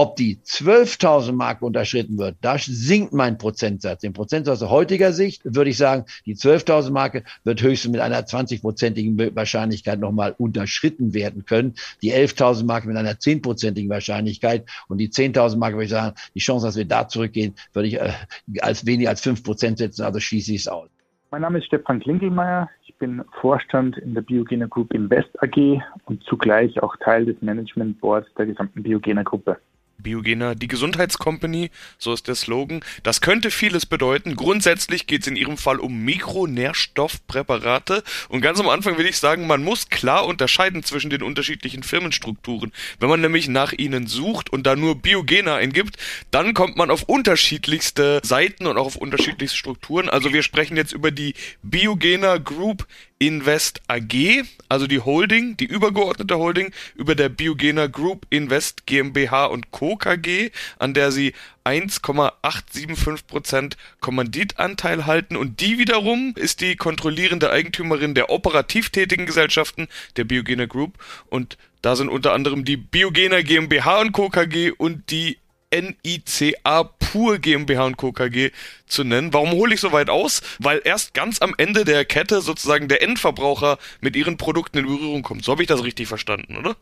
Ob 0.00 0.14
die 0.14 0.36
12.000 0.36 1.32
Marke 1.32 1.64
unterschritten 1.64 2.18
wird, 2.18 2.36
da 2.40 2.56
sinkt 2.56 3.12
mein 3.12 3.36
Prozentsatz. 3.36 4.02
Den 4.02 4.12
Prozentsatz 4.12 4.62
aus 4.62 4.70
heutiger 4.70 5.12
Sicht 5.12 5.42
würde 5.44 5.70
ich 5.70 5.76
sagen, 5.76 6.04
die 6.24 6.36
12.000 6.36 6.92
Marke 6.92 7.24
wird 7.42 7.60
höchstens 7.62 7.90
mit 7.90 8.00
einer 8.00 8.20
20-prozentigen 8.20 9.34
Wahrscheinlichkeit 9.34 9.98
nochmal 9.98 10.36
unterschritten 10.38 11.14
werden 11.14 11.46
können. 11.46 11.74
Die 12.00 12.14
11.000 12.14 12.64
Marke 12.64 12.86
mit 12.86 12.96
einer 12.96 13.14
10-prozentigen 13.14 13.88
Wahrscheinlichkeit 13.88 14.66
und 14.86 14.98
die 14.98 15.08
10.000 15.08 15.56
Marke 15.56 15.74
würde 15.74 15.86
ich 15.86 15.90
sagen, 15.90 16.14
die 16.32 16.38
Chance, 16.38 16.66
dass 16.66 16.76
wir 16.76 16.84
da 16.84 17.08
zurückgehen, 17.08 17.56
würde 17.72 17.88
ich 17.88 17.94
äh, 18.00 18.12
als 18.60 18.86
weniger 18.86 19.10
als 19.10 19.20
5 19.22 19.42
Prozent 19.42 19.78
setzen, 19.78 20.04
also 20.04 20.20
schließe 20.20 20.52
ich 20.52 20.60
es 20.60 20.68
aus. 20.68 20.88
Mein 21.32 21.42
Name 21.42 21.58
ist 21.58 21.64
Stefan 21.64 21.98
Klingelmeier. 21.98 22.70
Ich 22.86 22.94
bin 22.98 23.24
Vorstand 23.40 23.98
in 23.98 24.14
der 24.14 24.22
Biogener 24.22 24.68
Group 24.68 24.94
Invest 24.94 25.30
AG 25.42 25.82
und 26.04 26.22
zugleich 26.22 26.80
auch 26.84 26.94
Teil 26.98 27.24
des 27.24 27.42
Management 27.42 28.00
Boards 28.00 28.28
der 28.38 28.46
gesamten 28.46 28.84
Biogener 28.84 29.24
Gruppe. 29.24 29.58
Biogener, 29.98 30.54
die 30.54 30.68
Gesundheitscompany, 30.68 31.70
so 31.98 32.12
ist 32.12 32.28
der 32.28 32.36
Slogan. 32.36 32.80
Das 33.02 33.20
könnte 33.20 33.50
vieles 33.50 33.84
bedeuten. 33.84 34.36
Grundsätzlich 34.36 35.06
geht 35.06 35.22
es 35.22 35.26
in 35.26 35.36
Ihrem 35.36 35.58
Fall 35.58 35.80
um 35.80 36.04
Mikronährstoffpräparate. 36.04 38.04
Und 38.28 38.40
ganz 38.40 38.60
am 38.60 38.68
Anfang 38.68 38.96
will 38.96 39.06
ich 39.06 39.18
sagen, 39.18 39.46
man 39.46 39.64
muss 39.64 39.88
klar 39.88 40.26
unterscheiden 40.26 40.84
zwischen 40.84 41.10
den 41.10 41.22
unterschiedlichen 41.22 41.82
Firmenstrukturen. 41.82 42.72
Wenn 43.00 43.08
man 43.08 43.20
nämlich 43.20 43.48
nach 43.48 43.72
ihnen 43.72 44.06
sucht 44.06 44.50
und 44.50 44.66
da 44.66 44.76
nur 44.76 45.02
Biogener 45.02 45.56
eingibt, 45.56 45.96
dann 46.30 46.54
kommt 46.54 46.76
man 46.76 46.90
auf 46.90 47.02
unterschiedlichste 47.02 48.20
Seiten 48.22 48.66
und 48.66 48.76
auch 48.76 48.86
auf 48.86 48.96
unterschiedlichste 48.96 49.58
Strukturen. 49.58 50.08
Also 50.08 50.32
wir 50.32 50.42
sprechen 50.42 50.76
jetzt 50.76 50.92
über 50.92 51.10
die 51.10 51.34
Biogener 51.62 52.38
Group 52.38 52.86
Invest 53.20 53.82
AG, 53.88 54.44
also 54.68 54.86
die 54.86 55.00
Holding, 55.00 55.56
die 55.56 55.64
übergeordnete 55.64 56.38
Holding 56.38 56.70
über 56.94 57.16
der 57.16 57.28
Biogener 57.28 57.88
Group 57.88 58.28
Invest 58.30 58.86
GmbH 58.86 59.46
und 59.46 59.72
Co. 59.72 59.96
KG, 59.96 60.52
an 60.78 60.94
der 60.94 61.10
sie 61.10 61.34
1,875% 61.64 63.72
Kommanditanteil 64.00 65.06
halten 65.06 65.36
und 65.36 65.60
die 65.60 65.78
wiederum 65.78 66.32
ist 66.36 66.60
die 66.60 66.76
kontrollierende 66.76 67.50
Eigentümerin 67.50 68.14
der 68.14 68.30
operativ 68.30 68.90
tätigen 68.90 69.26
Gesellschaften 69.26 69.88
der 70.16 70.22
Biogener 70.24 70.68
Group 70.68 70.96
und 71.26 71.58
da 71.82 71.96
sind 71.96 72.08
unter 72.08 72.34
anderem 72.34 72.64
die 72.64 72.76
Biogener 72.76 73.42
GmbH 73.42 74.00
und 74.00 74.12
Co. 74.12 74.28
KG 74.28 74.70
und 74.70 75.10
die 75.10 75.38
NICA 75.72 76.84
Pur 76.98 77.38
GmbH 77.38 77.86
und 77.86 77.96
Co. 77.96 78.12
KG 78.12 78.50
zu 78.86 79.04
nennen. 79.04 79.32
Warum 79.32 79.52
hole 79.52 79.74
ich 79.74 79.80
so 79.80 79.92
weit 79.92 80.10
aus? 80.10 80.42
Weil 80.62 80.80
erst 80.84 81.14
ganz 81.14 81.42
am 81.42 81.54
Ende 81.58 81.84
der 81.84 82.04
Kette 82.04 82.40
sozusagen 82.40 82.88
der 82.88 83.02
Endverbraucher 83.02 83.78
mit 84.00 84.16
ihren 84.16 84.36
Produkten 84.36 84.78
in 84.78 84.86
Berührung 84.86 85.22
kommt. 85.22 85.44
So 85.44 85.52
habe 85.52 85.62
ich 85.62 85.68
das 85.68 85.84
richtig 85.84 86.08
verstanden, 86.08 86.56
oder? 86.56 86.74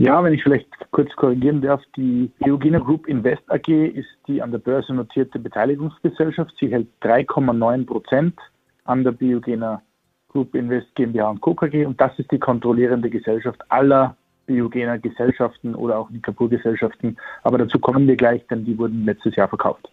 Ja, 0.00 0.22
wenn 0.22 0.32
ich 0.32 0.44
vielleicht 0.44 0.68
kurz 0.92 1.10
korrigieren 1.16 1.60
darf, 1.60 1.82
die 1.96 2.30
Eugene 2.40 2.80
Group 2.80 3.08
Invest 3.08 3.42
AG 3.48 3.68
ist 3.68 4.06
die 4.28 4.40
an 4.40 4.52
der 4.52 4.58
Börse 4.58 4.94
notierte 4.94 5.40
Beteiligungsgesellschaft. 5.40 6.52
Sie 6.60 6.70
hält 6.70 6.86
3,9 7.02 7.84
Prozent 7.84 8.38
an 8.84 9.02
der 9.02 9.10
Biogener 9.10 9.82
Group 10.28 10.54
Invest 10.54 10.94
GmbH 10.94 11.30
und 11.30 11.40
Co. 11.40 11.54
KG 11.54 11.84
und 11.84 12.00
das 12.00 12.16
ist 12.18 12.30
die 12.30 12.38
kontrollierende 12.38 13.10
Gesellschaft 13.10 13.60
aller 13.70 14.16
biogener 14.48 14.98
Gesellschaften 14.98 15.76
oder 15.76 15.98
auch 15.98 16.10
Nikapur-Gesellschaften. 16.10 17.16
Aber 17.44 17.58
dazu 17.58 17.78
kommen 17.78 18.08
wir 18.08 18.16
gleich, 18.16 18.44
denn 18.48 18.64
die 18.64 18.76
wurden 18.76 19.04
letztes 19.04 19.36
Jahr 19.36 19.48
verkauft. 19.48 19.88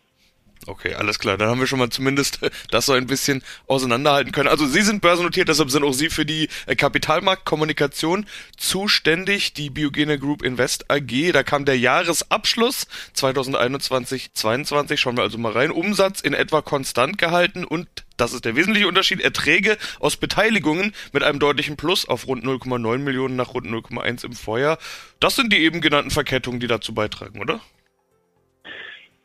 Okay, 0.68 0.96
alles 0.96 1.20
klar. 1.20 1.38
Dann 1.38 1.50
haben 1.50 1.60
wir 1.60 1.68
schon 1.68 1.80
mal 1.80 1.90
zumindest 1.90 2.40
das 2.72 2.88
so 2.88 2.94
ein 2.94 3.06
bisschen 3.06 3.44
auseinanderhalten 3.68 4.32
können. 4.32 4.50
Also 4.50 4.66
Sie 4.66 4.82
sind 4.82 5.02
börsennotiert, 5.02 5.48
deshalb 5.48 5.70
sind 5.70 5.84
auch 5.84 5.94
Sie 5.94 6.10
für 6.10 6.26
die 6.26 6.50
äh, 6.66 6.76
Kapitalmarktkommunikation 6.76 8.26
zuständig. 8.58 9.54
Die 9.54 9.70
Biogene 9.70 10.18
Group 10.18 10.42
Invest 10.44 10.90
AG, 10.90 11.32
da 11.34 11.44
kam 11.44 11.66
der 11.66 11.78
Jahresabschluss 11.78 12.88
2021-22. 13.16 14.98
Schauen 14.98 15.18
wir 15.18 15.24
also 15.24 15.38
mal 15.38 15.52
rein. 15.52 15.72
Umsatz 15.72 16.22
in 16.22 16.34
etwa 16.34 16.62
konstant 16.62 17.18
gehalten 17.18 17.64
und 17.64 17.88
das 18.18 18.34
ist 18.34 18.46
der 18.46 18.56
wesentliche 18.56 18.88
Unterschied. 18.88 19.20
Erträge 19.22 19.78
aus 20.00 20.16
Beteiligungen 20.16 20.94
mit 21.12 21.24
einem 21.24 21.40
deutlichen 21.40 21.76
Plus 21.76 22.08
auf 22.08 22.28
rund 22.28 22.46
0,9 22.46 23.00
Millionen 23.00 23.36
nach 23.36 23.54
rund 23.54 23.68
0,1 23.68 24.26
im 24.26 24.34
Vorjahr. 24.34 24.78
Das 25.20 25.36
sind 25.36 25.52
die 25.52 25.58
eben 25.58 25.82
genannten 25.82 26.12
Verkettungen, 26.12 26.60
die 26.60 26.68
dazu 26.68 26.94
beitragen, 26.94 27.42
oder? 27.42 27.60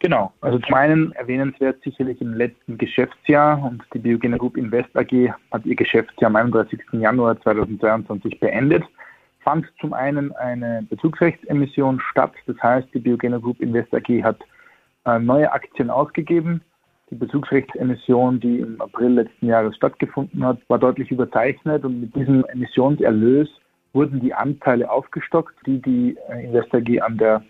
Genau, 0.01 0.33
also 0.41 0.59
zum 0.59 0.75
einen 0.75 1.13
erwähnenswert 1.13 1.83
sicherlich 1.85 2.19
im 2.23 2.33
letzten 2.33 2.79
Geschäftsjahr 2.79 3.63
und 3.63 3.83
die 3.93 3.99
Biogene 3.99 4.39
Group 4.39 4.57
Invest 4.57 4.89
AG 4.97 5.13
hat 5.53 5.67
ihr 5.67 5.77
Geschäftsjahr 5.77 6.31
am 6.31 6.37
31. 6.37 6.81
Januar 6.93 7.39
2022 7.43 8.41
beendet. 8.41 8.83
Fand 9.41 9.67
zum 9.79 9.93
einen 9.93 10.33
eine 10.33 10.87
Bezugsrechtsemission 10.89 12.01
statt, 12.11 12.33
das 12.47 12.57
heißt 12.63 12.89
die 12.95 12.99
Biogene 12.99 13.41
Group 13.41 13.61
Invest 13.61 13.93
AG 13.93 14.23
hat 14.23 14.39
äh, 15.05 15.19
neue 15.19 15.53
Aktien 15.53 15.91
ausgegeben. 15.91 16.63
Die 17.11 17.17
Bezugsrechtsemission, 17.17 18.41
die 18.41 18.61
im 18.61 18.81
April 18.81 19.15
letzten 19.15 19.49
Jahres 19.49 19.77
stattgefunden 19.77 20.43
hat, 20.43 20.59
war 20.69 20.79
deutlich 20.79 21.11
überzeichnet 21.11 21.85
und 21.85 22.01
mit 22.01 22.15
diesem 22.15 22.47
Emissionserlös 22.47 23.51
wurden 23.93 24.21
die 24.21 24.33
Anteile 24.33 24.91
aufgestockt, 24.91 25.55
die 25.67 25.83
die 25.83 26.17
äh, 26.31 26.47
Invest 26.47 26.75
AG 26.75 27.03
an 27.03 27.19
der 27.19 27.43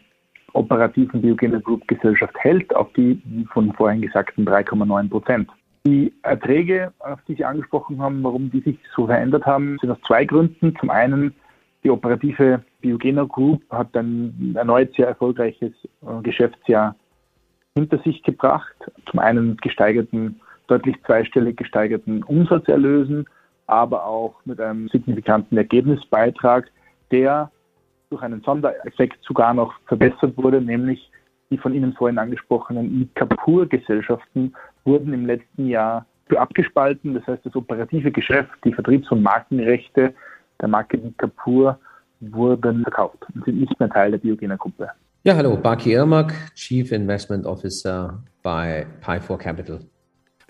operativen 0.53 1.23
Biogene 1.23 1.61
Group 1.61 1.87
Gesellschaft 1.89 2.35
hält, 2.39 2.75
auf 2.75 2.93
die 2.95 3.21
von 3.53 3.73
vorhin 3.75 4.03
gesagten 4.03 4.47
3,9 4.47 5.09
Prozent. 5.09 5.51
Die 5.87 6.13
Erträge, 6.23 6.93
auf 6.99 7.21
die 7.27 7.35
Sie 7.35 7.45
angesprochen 7.45 8.01
haben, 8.03 8.23
warum 8.23 8.51
die 8.51 8.61
sich 8.61 8.79
so 8.95 9.07
verändert 9.07 9.47
haben, 9.47 9.79
sind 9.81 9.91
aus 9.91 10.01
zwei 10.07 10.25
Gründen. 10.25 10.77
Zum 10.79 10.91
einen, 10.91 11.35
die 11.83 11.91
operative 11.91 12.63
Biogena 12.83 13.25
Group 13.25 13.63
hat 13.71 13.97
ein 13.97 14.55
erneut 14.55 14.95
sehr 14.95 15.09
erfolgreiches 15.09 15.73
äh, 16.03 16.23
Geschäftsjahr 16.23 16.97
hinter 17.75 17.99
sich 17.99 18.23
gebracht. 18.23 18.75
Zum 19.11 19.21
einen 19.21 19.57
gesteigerten, 19.57 20.41
deutlich 20.67 20.97
zweistellig 21.07 21.57
gesteigerten 21.57 22.23
Umsatzerlösen, 22.25 23.27
aber 23.67 24.05
auch 24.05 24.35
mit 24.45 24.61
einem 24.61 24.89
signifikanten 24.89 25.57
Ergebnisbeitrag, 25.57 26.71
der 27.11 27.51
durch 28.11 28.23
einen 28.23 28.43
Sondereffekt 28.43 29.25
sogar 29.25 29.55
noch 29.55 29.73
verbessert 29.87 30.37
wurde, 30.37 30.61
nämlich 30.61 31.11
die 31.51 31.59
von 31.59 31.75
Ihnen 31.75 31.93
vorhin 31.95 32.19
angesprochenen 32.19 32.99
Mikapur-Gesellschaften 32.99 34.55
wurden 34.85 35.13
im 35.13 35.27
letzten 35.27 35.69
Jahr 35.69 36.07
abgespalten. 36.37 37.15
Das 37.15 37.27
heißt, 37.27 37.45
das 37.45 37.57
operative 37.57 38.13
Geschäft, 38.13 38.51
die 38.65 38.73
Vertriebs- 38.73 39.11
und 39.11 39.23
Markenrechte 39.23 40.15
der 40.61 40.69
Marke 40.69 40.99
Mikapur 40.99 41.79
wurden 42.21 42.83
verkauft 42.83 43.19
und 43.35 43.45
sind 43.45 43.61
nicht 43.61 43.81
mehr 43.81 43.89
Teil 43.89 44.13
der 44.13 44.19
Biogener-Gruppe. 44.19 44.91
Ja, 45.25 45.37
hallo, 45.37 45.57
Baki 45.57 45.93
Irmak, 45.93 46.33
Chief 46.55 46.93
Investment 46.93 47.47
Officer 47.47 48.23
bei 48.43 48.87
Pi4 49.03 49.39
Capital. 49.39 49.81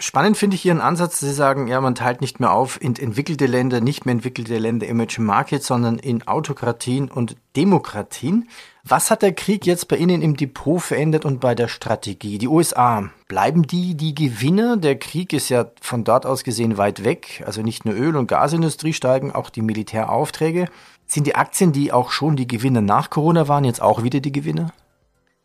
Spannend 0.01 0.39
finde 0.39 0.57
ich 0.57 0.65
Ihren 0.65 0.81
Ansatz, 0.81 1.21
Sie 1.21 1.31
sagen, 1.31 1.67
ja, 1.67 1.79
man 1.79 1.95
teilt 1.95 2.23
nicht 2.23 2.41
mehr 2.41 2.53
auf 2.53 2.81
in 2.81 2.97
entwickelte 2.97 3.45
Länder, 3.45 3.83
nicht 3.83 4.07
mehr 4.07 4.15
entwickelte 4.15 4.57
Länder, 4.57 4.89
Emerging 4.89 5.27
Markets, 5.27 5.67
sondern 5.67 5.99
in 5.99 6.27
Autokratien 6.27 7.11
und 7.11 7.37
Demokratien. 7.55 8.49
Was 8.83 9.11
hat 9.11 9.21
der 9.21 9.35
Krieg 9.35 9.67
jetzt 9.67 9.89
bei 9.89 9.97
Ihnen 9.97 10.23
im 10.23 10.39
Depot 10.39 10.81
verändert 10.81 11.27
und 11.27 11.39
bei 11.39 11.55
der 11.55 11.69
Strategie? 11.69 12.39
Die 12.39 12.49
USA, 12.49 13.11
bleiben 13.29 13.67
die 13.67 13.95
die 13.95 14.15
Gewinner? 14.15 14.79
Der 14.79 14.99
Krieg 14.99 15.35
ist 15.35 15.51
ja 15.51 15.67
von 15.83 16.03
dort 16.03 16.25
aus 16.25 16.45
gesehen 16.45 16.79
weit 16.79 17.05
weg. 17.05 17.45
Also 17.45 17.61
nicht 17.61 17.85
nur 17.85 17.95
Öl- 17.95 18.17
und 18.17 18.27
Gasindustrie 18.27 18.95
steigen, 18.95 19.33
auch 19.33 19.51
die 19.51 19.63
Militäraufträge. 19.63 20.69
Sind 21.07 21.27
die 21.27 21.35
Aktien, 21.35 21.73
die 21.73 21.93
auch 21.93 22.11
schon 22.11 22.37
die 22.37 22.49
Gewinner 22.49 22.81
nach 22.81 23.11
Corona 23.11 23.49
waren, 23.49 23.65
jetzt 23.65 23.83
auch 23.83 24.03
wieder 24.03 24.21
die 24.21 24.33
Gewinner? 24.33 24.73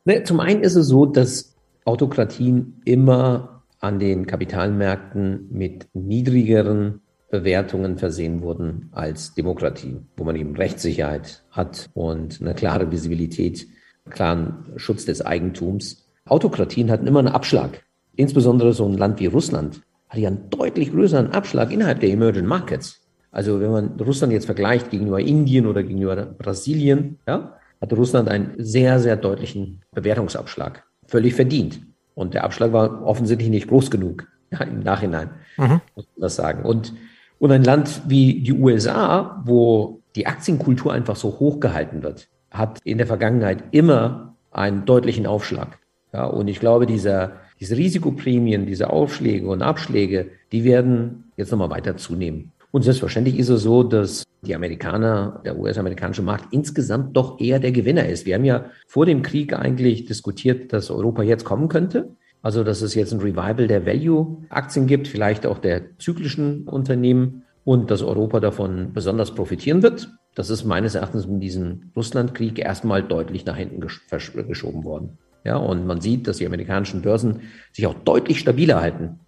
Ne, 0.06 0.24
zum 0.24 0.40
einen 0.40 0.62
ist 0.62 0.76
es 0.76 0.88
so, 0.88 1.06
dass 1.06 1.56
Autokratien 1.84 2.82
immer 2.86 3.55
an 3.86 4.00
den 4.00 4.26
Kapitalmärkten 4.26 5.48
mit 5.52 5.88
niedrigeren 5.94 7.02
Bewertungen 7.30 7.98
versehen 7.98 8.42
wurden 8.42 8.90
als 8.92 9.34
Demokratie, 9.34 9.98
wo 10.18 10.24
man 10.24 10.36
eben 10.36 10.56
Rechtssicherheit 10.56 11.44
hat 11.52 11.90
und 11.94 12.42
eine 12.42 12.54
klare 12.54 12.92
Visibilität, 12.92 13.68
klaren 14.10 14.74
Schutz 14.78 15.06
des 15.06 15.26
Eigentums. 15.26 16.08
Autokratien 16.26 16.90
hatten 16.90 17.08
immer 17.08 17.20
einen 17.20 17.28
Abschlag. 17.30 17.84
Insbesondere 18.16 18.74
so 18.74 18.88
ein 18.88 18.98
Land 18.98 19.20
wie 19.20 19.28
Russland 19.28 19.82
hat 20.10 20.20
ja 20.20 20.30
einen 20.30 20.50
deutlich 20.50 20.92
größeren 20.92 21.32
Abschlag 21.32 21.72
innerhalb 21.72 22.00
der 22.00 22.10
Emerging 22.10 22.46
Markets. 22.46 23.02
Also 23.32 23.60
wenn 23.60 23.72
man 23.72 24.00
Russland 24.00 24.32
jetzt 24.32 24.46
vergleicht 24.46 24.92
gegenüber 24.92 25.20
Indien 25.20 25.68
oder 25.68 25.84
gegenüber 25.84 26.16
Brasilien, 26.26 27.20
ja, 27.28 27.58
hat 27.82 27.94
Russland 27.94 28.30
einen 28.30 28.54
sehr, 28.58 29.00
sehr 29.00 29.18
deutlichen 29.18 29.82
Bewertungsabschlag. 29.94 30.84
Völlig 31.08 31.34
verdient. 31.34 31.82
Und 32.16 32.34
der 32.34 32.44
Abschlag 32.46 32.74
war 32.74 33.04
offensichtlich 33.04 33.50
nicht 33.50 33.68
groß 33.68 33.92
genug 33.92 34.28
ja, 34.52 34.60
im 34.62 34.80
Nachhinein, 34.80 35.30
mhm. 35.58 35.82
muss 35.96 36.08
man 36.16 36.22
das 36.22 36.36
sagen. 36.36 36.64
Und, 36.64 36.94
und 37.40 37.52
ein 37.52 37.64
Land 37.64 38.02
wie 38.08 38.42
die 38.42 38.54
USA, 38.54 39.42
wo 39.46 40.02
die 40.16 40.28
Aktienkultur 40.28 40.94
einfach 40.94 41.18
so 41.18 41.40
hoch 41.40 41.60
gehalten 41.60 42.02
wird, 42.02 42.28
hat 42.52 42.80
in 42.84 42.98
der 42.98 43.08
Vergangenheit 43.08 43.64
immer 43.72 44.36
einen 44.52 44.86
deutlichen 44.86 45.28
Aufschlag. 45.28 45.78
Ja, 46.14 46.26
und 46.26 46.48
ich 46.48 46.62
glaube, 46.62 46.86
dieser, 46.86 47.34
diese 47.60 47.76
Risikoprämien, 47.76 48.66
diese 48.66 48.90
Aufschläge 48.90 49.48
und 49.48 49.62
Abschläge, 49.62 50.32
die 50.54 50.64
werden 50.64 51.26
jetzt 51.36 51.52
nochmal 51.52 51.70
weiter 51.70 51.98
zunehmen. 51.98 52.54
Und 52.76 52.82
selbstverständlich 52.82 53.40
ist 53.40 53.48
es 53.48 53.64
so, 53.64 53.84
dass 53.84 54.26
die 54.42 54.54
Amerikaner, 54.54 55.40
der 55.46 55.58
US-amerikanische 55.58 56.22
Markt 56.22 56.52
insgesamt 56.52 57.16
doch 57.16 57.40
eher 57.40 57.60
der 57.60 57.72
Gewinner 57.72 58.06
ist. 58.06 58.26
Wir 58.26 58.36
haben 58.36 58.44
ja 58.44 58.66
vor 58.86 59.06
dem 59.06 59.22
Krieg 59.22 59.54
eigentlich 59.54 60.04
diskutiert, 60.04 60.74
dass 60.74 60.92
Europa 60.92 61.24
jetzt 61.24 61.46
kommen 61.46 61.70
könnte. 61.70 62.10
Also, 62.42 62.66
dass 62.66 62.82
es 62.82 62.94
jetzt 62.94 63.14
ein 63.14 63.22
Revival 63.22 63.68
der 63.68 63.86
Value-Aktien 63.86 64.88
gibt, 64.88 65.08
vielleicht 65.08 65.46
auch 65.46 65.60
der 65.60 65.98
zyklischen 66.00 66.68
Unternehmen 66.68 67.44
und 67.64 67.92
dass 67.92 68.04
Europa 68.04 68.42
davon 68.42 68.92
besonders 68.92 69.34
profitieren 69.34 69.82
wird. 69.82 70.10
Das 70.36 70.50
ist 70.50 70.66
meines 70.66 70.96
Erachtens 70.96 71.24
in 71.24 71.40
diesem 71.40 71.94
Russlandkrieg 71.96 72.60
erstmal 72.60 73.04
deutlich 73.04 73.46
nach 73.46 73.56
hinten 73.56 73.80
geschoben 73.80 74.84
worden. 74.84 75.18
Ja, 75.46 75.56
und 75.56 75.88
man 75.88 76.02
sieht, 76.02 76.28
dass 76.28 76.40
die 76.40 76.46
amerikanischen 76.46 77.04
Börsen 77.04 77.44
sich 77.72 77.88
auch 77.88 77.94
deutlich 77.94 78.40
stabiler 78.40 78.82
halten 78.82 79.22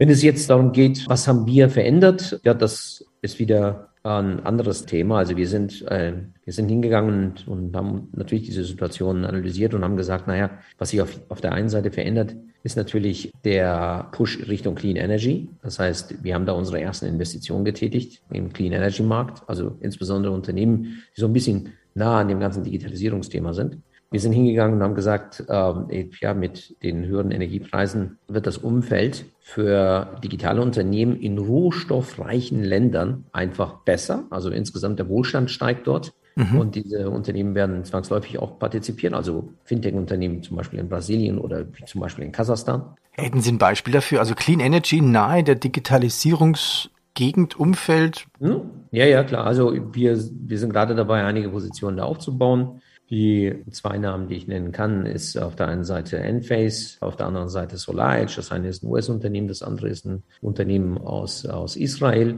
wenn 0.00 0.08
es 0.08 0.22
jetzt 0.22 0.48
darum 0.48 0.72
geht, 0.72 1.06
was 1.08 1.28
haben 1.28 1.46
wir 1.46 1.68
verändert, 1.68 2.40
ja, 2.42 2.54
das 2.54 3.04
ist 3.20 3.38
wieder 3.38 3.90
ein 4.02 4.40
anderes 4.46 4.86
Thema. 4.86 5.18
Also 5.18 5.36
wir 5.36 5.46
sind, 5.46 5.86
äh, 5.88 6.14
wir 6.42 6.52
sind 6.54 6.70
hingegangen 6.70 7.34
und, 7.46 7.48
und, 7.48 7.76
haben 7.76 8.08
natürlich 8.16 8.46
diese 8.46 8.64
Situation 8.64 9.26
analysiert 9.26 9.74
und 9.74 9.84
haben 9.84 9.98
gesagt, 9.98 10.26
naja, 10.26 10.52
was 10.78 10.88
sich 10.88 11.02
auf, 11.02 11.20
auf 11.28 11.42
der 11.42 11.52
einen 11.52 11.68
Seite 11.68 11.90
verändert, 11.90 12.34
ist 12.62 12.78
natürlich 12.78 13.30
der 13.44 14.08
Push 14.12 14.48
Richtung 14.48 14.74
Clean 14.74 14.96
Energy. 14.96 15.50
Das 15.62 15.78
heißt, 15.78 16.24
wir 16.24 16.34
haben 16.34 16.46
da 16.46 16.52
unsere 16.52 16.80
ersten 16.80 17.04
Investitionen 17.04 17.66
getätigt 17.66 18.22
im 18.30 18.54
Clean 18.54 18.72
Energy 18.72 19.02
Markt, 19.02 19.46
also 19.50 19.76
insbesondere 19.80 20.32
Unternehmen, 20.32 21.02
die 21.14 21.20
so 21.20 21.26
ein 21.26 21.34
bisschen 21.34 21.74
nah 21.94 22.20
an 22.20 22.28
dem 22.28 22.40
ganzen 22.40 22.64
Digitalisierungsthema 22.64 23.52
sind. 23.52 23.76
Wir 24.12 24.18
sind 24.18 24.32
hingegangen 24.32 24.76
und 24.76 24.82
haben 24.82 24.96
gesagt, 24.96 25.44
äh, 25.48 26.08
ja, 26.20 26.34
mit 26.34 26.82
den 26.82 27.06
höheren 27.06 27.30
Energiepreisen 27.30 28.18
wird 28.26 28.48
das 28.48 28.58
Umfeld 28.58 29.24
für 29.40 30.18
digitale 30.24 30.60
Unternehmen 30.60 31.16
in 31.16 31.38
rohstoffreichen 31.38 32.64
Ländern 32.64 33.24
einfach 33.32 33.84
besser. 33.84 34.24
Also 34.30 34.50
insgesamt 34.50 34.98
der 34.98 35.08
Wohlstand 35.08 35.50
steigt 35.50 35.86
dort. 35.86 36.12
Mhm. 36.34 36.58
Und 36.58 36.74
diese 36.74 37.10
Unternehmen 37.10 37.54
werden 37.54 37.84
zwangsläufig 37.84 38.38
auch 38.38 38.58
partizipieren, 38.58 39.14
also 39.14 39.52
Fintech-Unternehmen 39.64 40.42
zum 40.42 40.56
Beispiel 40.56 40.80
in 40.80 40.88
Brasilien 40.88 41.38
oder 41.38 41.64
zum 41.86 42.00
Beispiel 42.00 42.24
in 42.24 42.32
Kasachstan. 42.32 42.82
Hätten 43.12 43.40
Sie 43.40 43.52
ein 43.52 43.58
Beispiel 43.58 43.92
dafür? 43.92 44.20
Also 44.20 44.34
Clean 44.34 44.60
Energy 44.60 45.00
nahe 45.00 45.44
der 45.44 45.56
Digitalisierungsgegend, 45.56 47.58
Umfeld? 47.58 48.26
Hm? 48.40 48.62
Ja, 48.90 49.04
ja, 49.04 49.22
klar. 49.22 49.46
Also 49.46 49.72
wir, 49.92 50.18
wir 50.18 50.58
sind 50.58 50.72
gerade 50.72 50.96
dabei, 50.96 51.24
einige 51.24 51.50
Positionen 51.50 51.98
da 51.98 52.04
aufzubauen. 52.04 52.80
Die 53.10 53.56
zwei 53.70 53.98
Namen, 53.98 54.28
die 54.28 54.36
ich 54.36 54.46
nennen 54.46 54.70
kann, 54.70 55.04
ist 55.04 55.36
auf 55.36 55.56
der 55.56 55.66
einen 55.66 55.82
Seite 55.82 56.18
Enphase, 56.18 56.96
auf 57.00 57.16
der 57.16 57.26
anderen 57.26 57.48
Seite 57.48 57.76
SolarEdge. 57.76 58.34
Das 58.36 58.52
eine 58.52 58.68
ist 58.68 58.84
ein 58.84 58.86
US-Unternehmen, 58.86 59.48
das 59.48 59.62
andere 59.62 59.88
ist 59.88 60.06
ein 60.06 60.22
Unternehmen 60.40 60.96
aus, 60.96 61.44
aus 61.44 61.74
Israel. 61.76 62.36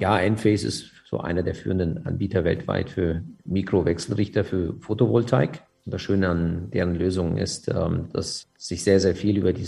Ja, 0.00 0.18
Enphase 0.18 0.66
ist 0.66 0.90
so 1.08 1.20
einer 1.20 1.44
der 1.44 1.54
führenden 1.54 2.04
Anbieter 2.04 2.44
weltweit 2.44 2.90
für 2.90 3.22
Mikrowechselrichter 3.44 4.44
für 4.44 4.74
Photovoltaik. 4.80 5.62
Das 5.86 6.02
Schöne 6.02 6.28
an 6.28 6.70
deren 6.72 6.96
Lösungen 6.96 7.38
ist, 7.38 7.68
ähm, 7.68 8.08
dass 8.12 8.48
sich 8.58 8.82
sehr, 8.82 9.00
sehr 9.00 9.14
viel 9.14 9.38
über 9.38 9.52
die, 9.52 9.66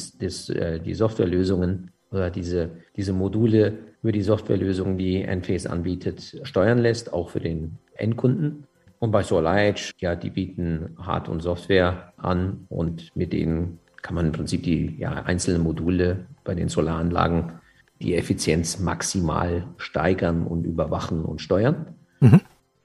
äh, 0.52 0.80
die 0.80 0.94
Softwarelösungen 0.94 1.92
oder 2.10 2.28
diese, 2.28 2.70
diese 2.96 3.12
Module 3.12 3.78
über 4.02 4.12
die 4.12 4.22
Softwarelösung, 4.22 4.98
die 4.98 5.22
Enphase 5.22 5.70
anbietet, 5.70 6.40
steuern 6.42 6.78
lässt, 6.78 7.12
auch 7.12 7.30
für 7.30 7.40
den 7.40 7.78
Endkunden. 7.94 8.64
Und 9.00 9.12
bei 9.12 9.22
SolarEdge, 9.22 9.94
ja, 9.98 10.14
die 10.14 10.28
bieten 10.28 10.94
Hard- 10.98 11.30
und 11.30 11.40
Software 11.40 12.12
an 12.18 12.66
und 12.68 13.10
mit 13.16 13.32
denen 13.32 13.80
kann 14.02 14.14
man 14.14 14.26
im 14.26 14.32
Prinzip 14.32 14.62
die 14.62 14.94
ja, 14.98 15.10
einzelnen 15.24 15.62
Module 15.62 16.26
bei 16.44 16.54
den 16.54 16.68
Solaranlagen 16.68 17.52
die 18.00 18.14
Effizienz 18.14 18.78
maximal 18.78 19.64
steigern 19.78 20.46
und 20.46 20.64
überwachen 20.64 21.24
und 21.24 21.40
steuern. 21.40 21.94
Mhm. 22.20 22.40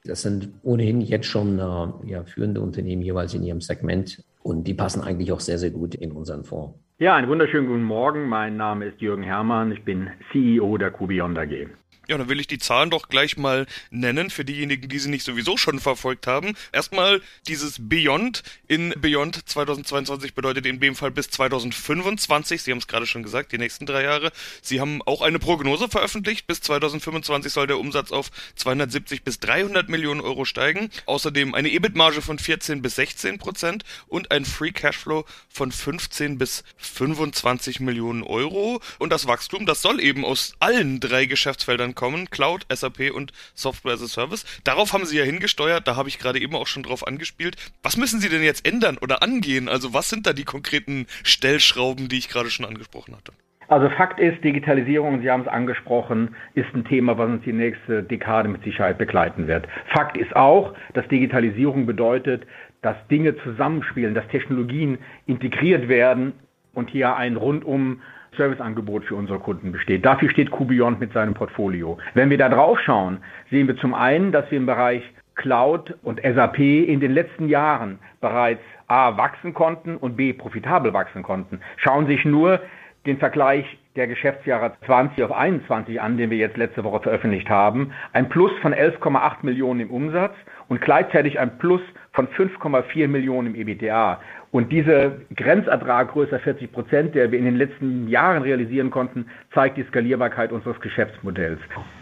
Das 0.05 0.22
sind 0.22 0.50
ohnehin 0.63 1.01
jetzt 1.01 1.27
schon 1.27 1.60
äh, 1.60 2.10
ja, 2.10 2.24
führende 2.24 2.62
Unternehmen 2.62 3.01
jeweils 3.01 3.34
in 3.34 3.43
ihrem 3.43 3.60
Segment 3.60 4.24
und 4.41 4.65
die 4.65 4.74
passen 4.74 5.01
eigentlich 5.01 5.34
auch 5.34 5.39
sehr, 5.41 5.57
sehr 5.57 5.72
gut 5.72 5.95
in 5.95 6.13
unseren 6.13 6.45
Fonds. 6.45 6.79
Ja, 6.98 7.15
einen 7.15 7.27
wunderschönen 7.27 7.67
guten 7.67 7.84
Morgen. 7.84 8.29
Mein 8.29 8.55
Name 8.55 8.86
ist 8.86 9.01
Jürgen 9.01 9.24
Herrmann. 9.24 9.74
Ich 9.74 9.84
bin 9.84 10.10
CEO 10.31 10.77
der 10.77 10.91
Kubion 10.91 11.38
AG. 11.38 11.67
Ja, 12.07 12.17
dann 12.17 12.29
will 12.29 12.39
ich 12.39 12.47
die 12.47 12.59
Zahlen 12.59 12.89
doch 12.89 13.09
gleich 13.09 13.38
mal 13.38 13.65
nennen 13.89 14.29
für 14.29 14.45
diejenigen, 14.45 14.88
die 14.88 15.00
sie 15.00 15.09
nicht 15.09 15.24
sowieso 15.24 15.57
schon 15.57 15.79
verfolgt 15.79 16.27
haben. 16.27 16.55
Erstmal 16.71 17.21
dieses 17.47 17.77
Beyond 17.79 18.43
in 18.67 18.93
Beyond 18.97 19.47
2022 19.50 20.35
bedeutet 20.35 20.65
in 20.65 20.79
dem 20.79 20.95
Fall 20.95 21.12
bis 21.12 21.29
2025. 21.29 22.62
Sie 22.62 22.71
haben 22.71 22.77
es 22.77 22.88
gerade 22.88 23.07
schon 23.07 23.24
gesagt, 23.24 23.51
die 23.51 23.57
nächsten 23.57 23.85
drei 23.85 24.03
Jahre. 24.03 24.31
Sie 24.62 24.79
haben 24.79 25.01
auch 25.03 25.21
eine 25.21 25.39
Prognose 25.39 25.89
veröffentlicht. 25.89 26.45
Bis 26.45 26.62
2025 26.62 27.51
soll 27.51 27.67
der 27.67 27.79
Umsatz 27.79 28.12
auf 28.12 28.29
270 28.55 29.24
bis 29.24 29.39
300 29.39 29.89
Millionen 29.89 30.21
Euro 30.21 30.45
steigen. 30.45 30.89
Außerdem 31.07 31.55
eine 31.55 31.69
EBIT-Marge 31.69 32.21
von 32.21 32.38
14 32.38 32.81
bis 32.81 32.95
16 32.95 33.39
Prozent 33.39 33.83
und 34.07 34.31
ein 34.31 34.45
Free 34.45 34.71
Cashflow 34.71 35.25
von 35.50 35.71
15 35.71 36.38
bis 36.38 36.63
25 36.77 37.79
Millionen 37.79 38.21
Euro. 38.21 38.81
Und 39.00 39.09
das 39.12 39.25
Wachstum, 39.25 39.65
das 39.65 39.81
soll 39.81 40.00
eben 40.00 40.24
aus 40.24 40.53
allen 40.59 41.00
drei 41.00 41.25
Geschäftsfeldern 41.25 41.95
kommen, 41.96 42.30
Cloud, 42.30 42.66
SAP 42.70 43.12
und 43.14 43.32
Software 43.54 43.94
as 43.94 44.04
a 44.04 44.08
Service. 44.08 44.46
Darauf 44.64 44.94
haben 44.94 45.06
Sie 45.06 45.18
ja 45.18 45.24
hingesteuert, 45.24 45.88
da 45.88 45.96
habe 45.96 46.10
ich 46.10 46.20
gerade 46.20 46.40
eben 46.40 46.56
auch 46.56 46.68
schon 46.68 46.84
drauf 46.84 47.08
angespielt. 47.08 47.56
Was 47.82 47.98
müssen 47.98 48.20
Sie 48.20 48.30
denn 48.30 48.44
jetzt 48.44 48.68
ändern 48.68 48.98
oder 49.02 49.24
angehen? 49.24 49.70
Also 49.70 49.94
was 49.94 50.10
sind 50.10 50.28
da 50.28 50.34
die 50.34 50.44
konkreten 50.44 51.08
Stellschrauben, 51.24 52.10
die 52.10 52.18
ich 52.18 52.30
gerade 52.30 52.50
schon 52.50 52.66
angesprochen 52.66 53.16
hatte? 53.16 53.34
Also 53.68 53.90
Fakt 53.90 54.20
ist, 54.20 54.44
Digitalisierung, 54.44 55.22
Sie 55.22 55.32
haben 55.32 55.42
es 55.42 55.48
angesprochen, 55.48 56.36
ist 56.54 56.68
ein 56.75 56.86
Thema, 56.86 57.18
was 57.18 57.30
uns 57.30 57.44
die 57.44 57.54
nächste 57.54 58.04
Dekade 58.04 58.48
mit 58.48 58.64
Sicherheit 58.64 58.98
begleiten 58.98 59.48
wird. 59.48 59.68
Fakt 59.92 60.18
ist 60.18 60.36
auch, 60.36 60.75
dass 60.94 61.08
Digitalisierung 61.08 61.88
bedeutet, 61.88 62.46
dass 62.84 62.96
Dinge 63.10 63.36
zusammenspielen, 63.38 64.14
dass 64.14 64.28
Technologien 64.28 65.00
integriert 65.25 65.88
werden 65.88 66.34
und 66.74 66.92
hier 66.92 67.16
ein 67.16 67.38
rundum 67.38 68.02
Serviceangebot 68.36 69.06
für 69.06 69.15
unsere 69.15 69.39
Kunden 69.39 69.72
besteht. 69.72 70.06
Dafür 70.06 70.30
steht 70.30 70.51
QBeyond 70.51 71.00
mit 71.00 71.13
seinem 71.13 71.34
Portfolio. 71.34 71.98
Wenn 72.13 72.30
wir 72.30 72.38
da 72.38 72.50
drauf 72.50 72.80
schauen, 72.80 73.20
sehen 73.50 73.68
wir 73.68 73.77
zum 73.77 73.94
einen, 73.94 74.32
dass 74.32 74.50
wir 74.51 74.58
im 74.58 74.65
Bereich 74.65 75.04
Cloud 75.36 75.96
und 76.01 76.22
SAP 76.22 76.60
in 76.60 77.00
den 77.00 77.12
letzten 77.12 77.50
Jahren 77.50 78.00
bereits 78.22 78.62
A 78.88 79.18
wachsen 79.18 79.54
konnten 79.54 79.98
und 79.98 80.15
B 80.15 80.34
profitabel 80.34 80.94
wachsen 80.94 81.24
konnten. 81.24 81.60
Schauen 81.77 82.08
Sie 82.08 82.13
sich 82.13 82.25
nur 82.25 82.62
den 83.06 83.18
Vergleich 83.18 83.65
der 83.96 84.08
Geschäftsjahre 84.08 84.74
20 84.86 85.24
auf 85.24 85.32
21 85.32 86.01
an, 86.01 86.18
den 86.18 86.30
wir 86.30 86.38
jetzt 86.38 86.58
letzte 86.58 86.84
Woche 86.84 87.01
veröffentlicht 87.01 87.50
haben. 87.50 87.92
Ein 88.13 88.30
Plus 88.30 88.51
von 88.62 88.74
11,8 88.74 89.38
Millionen 89.44 89.82
im 89.82 89.89
Umsatz 89.89 90.34
und 90.68 90.82
gleichzeitig 90.82 91.39
ein 91.39 91.58
Plus 91.58 91.82
von 92.12 92.27
5,4 92.27 93.08
Millionen 93.08 93.54
im 93.54 93.68
EBTA. 93.68 94.20
Und 94.55 94.71
dieser 94.71 95.12
Grenzertrag 95.35 96.13
größer 96.13 96.39
40 96.39 96.71
Prozent, 96.71 97.13
der 97.13 97.29
wir 97.29 97.38
in 97.38 97.43
den 97.43 97.57
letzten 97.57 98.07
Jahren 98.07 98.41
realisieren 98.41 98.89
konnten, 98.89 99.25
zeigt 99.53 99.75
die 99.75 99.83
Skalierbarkeit 99.83 100.53
unseres 100.53 100.79
Geschäftsmodells. 100.79 101.59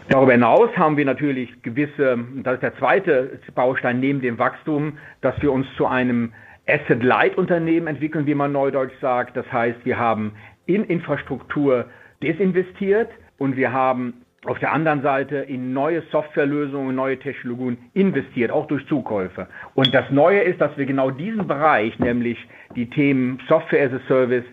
Darüber 0.08 0.30
hinaus 0.30 0.70
haben 0.76 0.96
wir 0.96 1.04
natürlich 1.04 1.50
gewisse, 1.62 2.16
das 2.44 2.54
ist 2.54 2.62
der 2.62 2.76
zweite 2.76 3.40
Baustein 3.56 3.98
neben 3.98 4.20
dem 4.20 4.38
Wachstum, 4.38 4.98
dass 5.20 5.34
wir 5.42 5.50
uns 5.50 5.66
zu 5.76 5.86
einem 5.86 6.32
Asset-Light-Unternehmen 6.68 7.88
entwickeln, 7.88 8.24
wie 8.24 8.36
man 8.36 8.52
neudeutsch 8.52 8.94
sagt. 9.00 9.36
Das 9.36 9.50
heißt, 9.52 9.84
wir 9.84 9.98
haben 9.98 10.30
in 10.66 10.84
Infrastruktur 10.84 11.86
desinvestiert 12.22 13.10
und 13.36 13.56
wir 13.56 13.72
haben 13.72 14.23
auf 14.46 14.58
der 14.58 14.72
anderen 14.72 15.02
Seite 15.02 15.36
in 15.36 15.72
neue 15.72 16.02
Softwarelösungen, 16.10 16.94
neue 16.94 17.18
Technologien 17.18 17.78
investiert, 17.94 18.50
auch 18.50 18.66
durch 18.66 18.86
Zukäufe. 18.86 19.46
Und 19.74 19.94
das 19.94 20.10
Neue 20.10 20.40
ist, 20.40 20.60
dass 20.60 20.76
wir 20.76 20.86
genau 20.86 21.10
diesen 21.10 21.46
Bereich, 21.46 21.98
nämlich 21.98 22.38
die 22.76 22.88
Themen 22.88 23.40
Software 23.48 23.86
as 23.86 23.92
a 23.92 24.00
Service, 24.06 24.44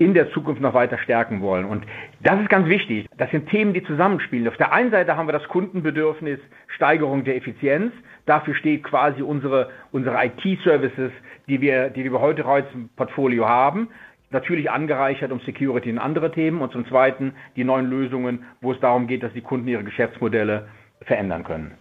in 0.00 0.14
der 0.14 0.30
Zukunft 0.32 0.62
noch 0.62 0.72
weiter 0.72 0.96
stärken 0.98 1.42
wollen. 1.42 1.66
Und 1.66 1.84
das 2.22 2.40
ist 2.40 2.48
ganz 2.48 2.66
wichtig. 2.68 3.06
Das 3.18 3.30
sind 3.30 3.50
Themen, 3.50 3.74
die 3.74 3.82
zusammenspielen. 3.82 4.48
Auf 4.48 4.56
der 4.56 4.72
einen 4.72 4.90
Seite 4.90 5.14
haben 5.14 5.28
wir 5.28 5.34
das 5.34 5.46
Kundenbedürfnis 5.48 6.38
Steigerung 6.68 7.24
der 7.24 7.36
Effizienz. 7.36 7.92
Dafür 8.24 8.54
steht 8.54 8.82
quasi 8.82 9.20
unsere, 9.20 9.68
unsere 9.92 10.16
IT-Services, 10.24 11.12
die 11.48 11.60
wir, 11.60 11.90
die 11.90 12.04
wir 12.04 12.18
heute 12.18 12.42
im 12.72 12.88
Portfolio 12.96 13.46
haben 13.46 13.88
natürlich 14.30 14.70
angereichert 14.70 15.32
um 15.32 15.40
Security 15.40 15.90
und 15.90 15.98
andere 15.98 16.30
Themen 16.32 16.60
und 16.60 16.72
zum 16.72 16.86
Zweiten 16.86 17.34
die 17.56 17.64
neuen 17.64 17.88
Lösungen, 17.88 18.44
wo 18.60 18.72
es 18.72 18.80
darum 18.80 19.06
geht, 19.06 19.22
dass 19.22 19.32
die 19.32 19.40
Kunden 19.40 19.68
ihre 19.68 19.84
Geschäftsmodelle 19.84 20.68
verändern 21.02 21.44
können. 21.44 21.72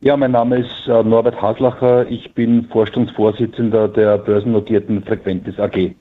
Ja, 0.00 0.16
mein 0.16 0.30
Name 0.30 0.60
ist 0.60 0.88
äh, 0.88 1.02
Norbert 1.02 1.42
Haslacher. 1.42 2.06
Ich 2.08 2.32
bin 2.32 2.66
Vorstandsvorsitzender 2.68 3.88
der 3.88 4.16
börsennotierten 4.16 5.04
Frequentis 5.04 5.58
AG. 5.58 5.94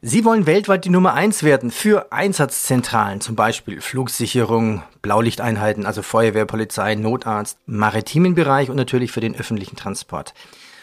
Sie 0.00 0.24
wollen 0.24 0.46
weltweit 0.46 0.84
die 0.84 0.90
Nummer 0.90 1.14
eins 1.14 1.42
werden 1.42 1.70
für 1.70 2.12
Einsatzzentralen, 2.12 3.20
zum 3.20 3.34
Beispiel 3.34 3.80
Flugsicherung, 3.80 4.82
Blaulichteinheiten, 5.02 5.86
also 5.86 6.02
Feuerwehr, 6.02 6.46
Polizei, 6.46 6.94
Notarzt, 6.94 7.58
maritimen 7.66 8.34
Bereich 8.34 8.70
und 8.70 8.76
natürlich 8.76 9.10
für 9.10 9.20
den 9.20 9.34
öffentlichen 9.34 9.76
Transport. 9.76 10.34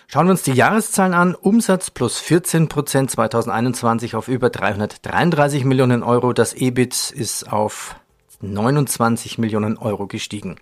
Schauen 0.08 0.28
wir 0.28 0.32
uns 0.32 0.44
die 0.44 0.54
Jahreszahlen 0.54 1.14
an. 1.14 1.36
Umsatz 1.36 1.90
plus 1.90 2.20
14 2.20 2.70
Prozent 2.70 3.12
2021 3.12 4.16
auf 4.16 4.28
über 4.28 4.50
333 4.50 5.66
Millionen 5.66 6.04
Euro. 6.04 6.34
Das 6.34 6.54
EBIT 6.54 7.12
ist 7.12 7.52
auf 7.52 7.96
29 8.42 9.38
Millionen 9.38 9.78
Euro 9.78 10.08
gestiegen. 10.08 10.58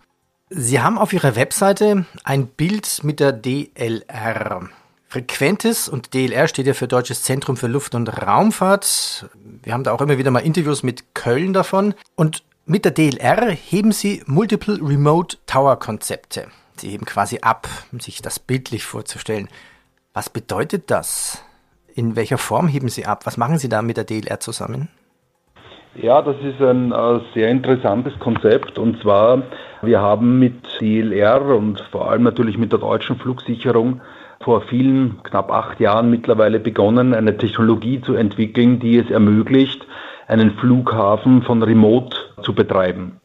Sie 0.50 0.82
haben 0.82 0.98
auf 0.98 1.14
Ihrer 1.14 1.36
Webseite 1.36 2.06
ein 2.24 2.48
Bild 2.48 3.04
mit 3.04 3.20
der 3.20 3.32
DLR. 3.32 4.70
Frequentes 5.08 5.90
und 5.90 6.14
DLR 6.14 6.48
steht 6.48 6.66
ja 6.66 6.74
für 6.74 6.88
Deutsches 6.88 7.24
Zentrum 7.24 7.58
für 7.58 7.68
Luft- 7.68 7.96
und 7.96 8.08
Raumfahrt. 8.10 9.30
Wir 9.62 9.74
haben 9.74 9.84
da 9.84 9.92
auch 9.92 10.02
immer 10.02 10.18
wieder 10.18 10.32
mal 10.32 10.40
Interviews 10.40 10.84
mit 10.84 11.14
Köln 11.14 11.54
davon. 11.54 11.94
Und 12.16 12.44
mit 12.66 12.86
der 12.86 12.94
DLR 12.94 13.52
heben 13.52 13.92
Sie 13.92 14.24
Multiple 14.26 14.80
Remote 14.82 15.38
Tower 15.46 15.78
Konzepte. 15.78 16.48
Sie 16.80 16.90
heben 16.90 17.06
quasi 17.06 17.40
ab, 17.42 17.68
um 17.92 18.00
sich 18.00 18.22
das 18.22 18.40
bildlich 18.40 18.84
vorzustellen. 18.86 19.48
Was 20.14 20.30
bedeutet 20.30 20.92
das? 20.92 21.44
In 21.96 22.16
welcher 22.16 22.38
Form 22.38 22.68
heben 22.68 22.90
Sie 22.90 23.06
ab? 23.06 23.26
Was 23.26 23.38
machen 23.38 23.58
Sie 23.58 23.70
da 23.70 23.82
mit 23.82 23.98
der 23.98 24.04
DLR 24.04 24.40
zusammen? 24.40 24.90
Ja, 25.96 26.24
das 26.24 26.36
ist 26.42 26.60
ein 26.60 26.92
äh, 26.92 27.20
sehr 27.36 27.50
interessantes 27.50 28.18
Konzept 28.20 28.80
und 28.80 29.00
zwar, 29.02 29.44
wir 29.84 30.02
haben 30.02 30.40
mit 30.40 30.56
DLR 30.82 31.42
und 31.56 31.82
vor 31.92 32.10
allem 32.10 32.24
natürlich 32.24 32.58
mit 32.58 32.72
der 32.72 32.80
deutschen 32.80 33.18
Flugsicherung 33.18 34.02
vor 34.44 34.62
vielen, 34.62 35.22
knapp 35.24 35.52
acht 35.52 35.80
Jahren 35.80 36.10
mittlerweile 36.10 36.60
begonnen, 36.60 37.14
eine 37.14 37.38
Technologie 37.38 38.02
zu 38.02 38.16
entwickeln, 38.16 38.80
die 38.80 38.98
es 38.98 39.10
ermöglicht, 39.12 39.86
einen 40.28 40.58
Flughafen 40.58 41.44
von 41.44 41.62
Remote 41.62 42.18
zu 42.42 42.54
betreiben. 42.54 43.20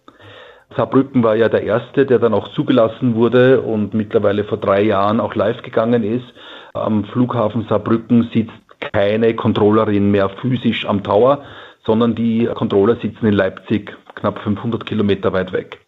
Saarbrücken 0.77 1.23
war 1.23 1.35
ja 1.35 1.49
der 1.49 1.63
erste, 1.63 2.05
der 2.07 2.19
dann 2.19 2.35
auch 2.35 2.49
zugelassen 2.49 3.15
wurde 3.15 3.63
und 3.63 3.95
mittlerweile 3.95 4.45
vor 4.45 4.59
drei 4.59 4.83
Jahren 4.83 5.21
auch 5.21 5.35
live 5.35 5.63
gegangen 5.63 6.05
ist. 6.05 6.27
Am 6.75 7.05
Flughafen 7.05 7.67
Saarbrücken 7.69 8.29
sitzt 8.35 8.53
keine 8.93 9.35
Controllerin 9.35 10.11
mehr 10.11 10.29
physisch 10.29 10.87
am 10.87 11.03
Tower, 11.03 11.43
sondern 11.85 12.15
die 12.15 12.47
Controller 12.55 12.97
sitzen 12.97 13.27
in 13.27 13.35
Leipzig, 13.35 13.97
knapp 14.15 14.39
500 14.41 14.85
Kilometer 14.85 15.33
weit 15.33 15.53
weg. 15.53 15.81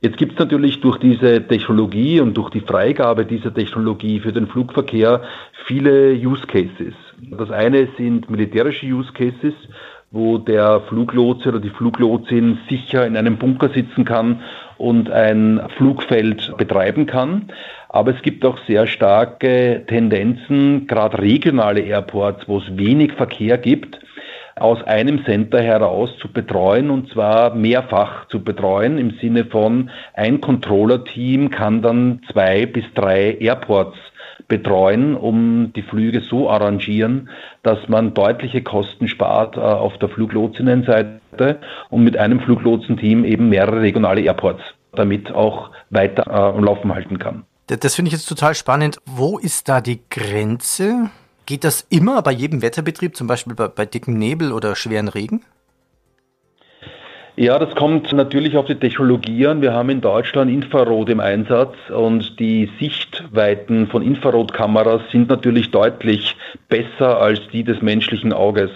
Jetzt 0.00 0.18
gibt 0.18 0.34
es 0.34 0.38
natürlich 0.38 0.80
durch 0.80 0.98
diese 0.98 1.46
Technologie 1.46 2.20
und 2.20 2.36
durch 2.36 2.50
die 2.50 2.60
Freigabe 2.60 3.24
dieser 3.24 3.54
Technologie 3.54 4.20
für 4.20 4.32
den 4.32 4.46
Flugverkehr 4.46 5.22
viele 5.66 6.12
Use 6.12 6.46
Cases. 6.46 6.94
Das 7.30 7.50
eine 7.50 7.88
sind 7.96 8.28
militärische 8.28 8.84
Use 8.86 9.10
Cases, 9.14 9.54
wo 10.14 10.38
der 10.38 10.80
Fluglotse 10.88 11.48
oder 11.48 11.58
die 11.58 11.70
Fluglotsin 11.70 12.58
sicher 12.68 13.04
in 13.04 13.16
einem 13.16 13.36
Bunker 13.36 13.68
sitzen 13.68 14.04
kann 14.04 14.42
und 14.78 15.10
ein 15.10 15.60
Flugfeld 15.76 16.56
betreiben 16.56 17.06
kann. 17.06 17.48
Aber 17.88 18.14
es 18.14 18.22
gibt 18.22 18.44
auch 18.44 18.56
sehr 18.66 18.86
starke 18.86 19.84
Tendenzen, 19.88 20.86
gerade 20.86 21.18
regionale 21.18 21.80
Airports, 21.80 22.46
wo 22.46 22.58
es 22.58 22.76
wenig 22.76 23.12
Verkehr 23.14 23.58
gibt, 23.58 23.98
aus 24.54 24.80
einem 24.84 25.24
Center 25.24 25.60
heraus 25.60 26.10
zu 26.20 26.28
betreuen 26.28 26.90
und 26.90 27.10
zwar 27.10 27.56
mehrfach 27.56 28.28
zu 28.28 28.42
betreuen 28.42 28.98
im 28.98 29.10
Sinne 29.20 29.44
von 29.46 29.90
ein 30.14 30.40
Controller-Team 30.40 31.50
kann 31.50 31.82
dann 31.82 32.20
zwei 32.30 32.66
bis 32.66 32.84
drei 32.94 33.36
Airports 33.40 33.98
betreuen, 34.48 35.16
um 35.16 35.72
die 35.74 35.82
Flüge 35.82 36.20
so 36.20 36.50
arrangieren, 36.50 37.30
dass 37.62 37.88
man 37.88 38.14
deutliche 38.14 38.62
Kosten 38.62 39.08
spart 39.08 39.56
äh, 39.56 39.60
auf 39.60 39.96
der 39.98 40.08
Fluglotsinnenseite 40.08 41.60
und 41.90 42.04
mit 42.04 42.16
einem 42.16 42.40
Fluglotsenteam 42.40 43.24
eben 43.24 43.48
mehrere 43.48 43.80
regionale 43.80 44.20
Airports 44.20 44.62
damit 44.96 45.32
auch 45.32 45.70
weiter 45.90 46.24
äh, 46.28 46.56
am 46.56 46.64
Laufen 46.64 46.94
halten 46.94 47.18
kann. 47.18 47.44
Das 47.66 47.94
finde 47.94 48.08
ich 48.08 48.12
jetzt 48.12 48.26
total 48.26 48.54
spannend. 48.54 48.98
Wo 49.06 49.38
ist 49.38 49.68
da 49.68 49.80
die 49.80 50.00
Grenze? 50.10 51.10
Geht 51.46 51.64
das 51.64 51.86
immer 51.90 52.22
bei 52.22 52.32
jedem 52.32 52.62
Wetterbetrieb, 52.62 53.16
zum 53.16 53.26
Beispiel 53.26 53.54
bei, 53.54 53.68
bei 53.68 53.86
dickem 53.86 54.18
Nebel 54.18 54.52
oder 54.52 54.76
schweren 54.76 55.08
Regen? 55.08 55.42
Ja, 57.36 57.58
das 57.58 57.74
kommt 57.74 58.12
natürlich 58.12 58.56
auf 58.56 58.66
die 58.66 58.76
Technologie 58.76 59.48
an. 59.48 59.60
Wir 59.60 59.72
haben 59.72 59.90
in 59.90 60.00
Deutschland 60.00 60.52
Infrarot 60.52 61.08
im 61.08 61.18
Einsatz 61.18 61.74
und 61.90 62.38
die 62.38 62.70
Sichtweiten 62.78 63.88
von 63.88 64.02
Infrarotkameras 64.02 65.02
sind 65.10 65.28
natürlich 65.30 65.72
deutlich 65.72 66.36
besser 66.68 67.20
als 67.20 67.40
die 67.52 67.64
des 67.64 67.82
menschlichen 67.82 68.32
Auges. 68.32 68.70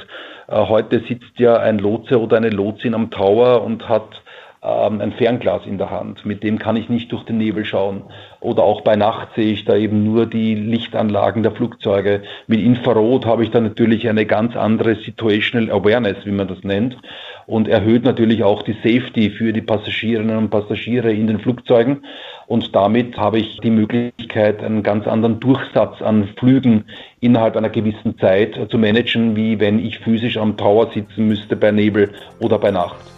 Äh, 0.48 0.56
heute 0.56 0.98
sitzt 1.06 1.38
ja 1.38 1.58
ein 1.58 1.78
Lotse 1.78 2.20
oder 2.20 2.36
eine 2.36 2.50
Lotsin 2.50 2.94
am 2.94 3.12
Tower 3.12 3.62
und 3.62 3.88
hat 3.88 4.22
ähm, 4.62 5.00
ein 5.00 5.12
Fernglas 5.12 5.66
in 5.66 5.78
der 5.78 5.90
Hand. 5.90 6.26
Mit 6.26 6.42
dem 6.42 6.58
kann 6.58 6.76
ich 6.76 6.88
nicht 6.88 7.12
durch 7.12 7.24
den 7.24 7.38
Nebel 7.38 7.64
schauen. 7.64 8.02
Oder 8.40 8.62
auch 8.62 8.80
bei 8.80 8.96
Nacht 8.96 9.28
sehe 9.36 9.52
ich 9.52 9.64
da 9.64 9.76
eben 9.76 10.04
nur 10.04 10.26
die 10.26 10.54
Lichtanlagen 10.54 11.42
der 11.42 11.52
Flugzeuge. 11.52 12.22
Mit 12.46 12.60
Infrarot 12.60 13.26
habe 13.26 13.44
ich 13.44 13.50
da 13.50 13.60
natürlich 13.60 14.08
eine 14.08 14.26
ganz 14.26 14.56
andere 14.56 14.96
Situational 14.96 15.70
Awareness, 15.70 16.24
wie 16.24 16.32
man 16.32 16.48
das 16.48 16.62
nennt. 16.62 16.96
Und 17.46 17.68
erhöht 17.68 18.04
natürlich 18.04 18.44
auch 18.44 18.62
die 18.62 18.74
Safety 18.74 19.30
für 19.30 19.52
die 19.52 19.62
Passagierinnen 19.62 20.36
und 20.36 20.50
Passagiere 20.50 21.12
in 21.12 21.26
den 21.26 21.38
Flugzeugen. 21.38 22.04
Und 22.46 22.74
damit 22.74 23.16
habe 23.16 23.38
ich 23.38 23.58
die 23.58 23.70
Möglichkeit, 23.70 24.62
einen 24.62 24.82
ganz 24.82 25.06
anderen 25.06 25.40
Durchsatz 25.40 26.02
an 26.02 26.28
Flügen 26.38 26.84
innerhalb 27.20 27.56
einer 27.56 27.70
gewissen 27.70 28.18
Zeit 28.18 28.58
zu 28.70 28.78
managen, 28.78 29.36
wie 29.36 29.60
wenn 29.60 29.78
ich 29.78 29.98
physisch 29.98 30.36
am 30.36 30.56
Tower 30.56 30.90
sitzen 30.92 31.28
müsste 31.28 31.56
bei 31.56 31.70
Nebel 31.70 32.10
oder 32.40 32.58
bei 32.58 32.70
Nacht. 32.70 33.17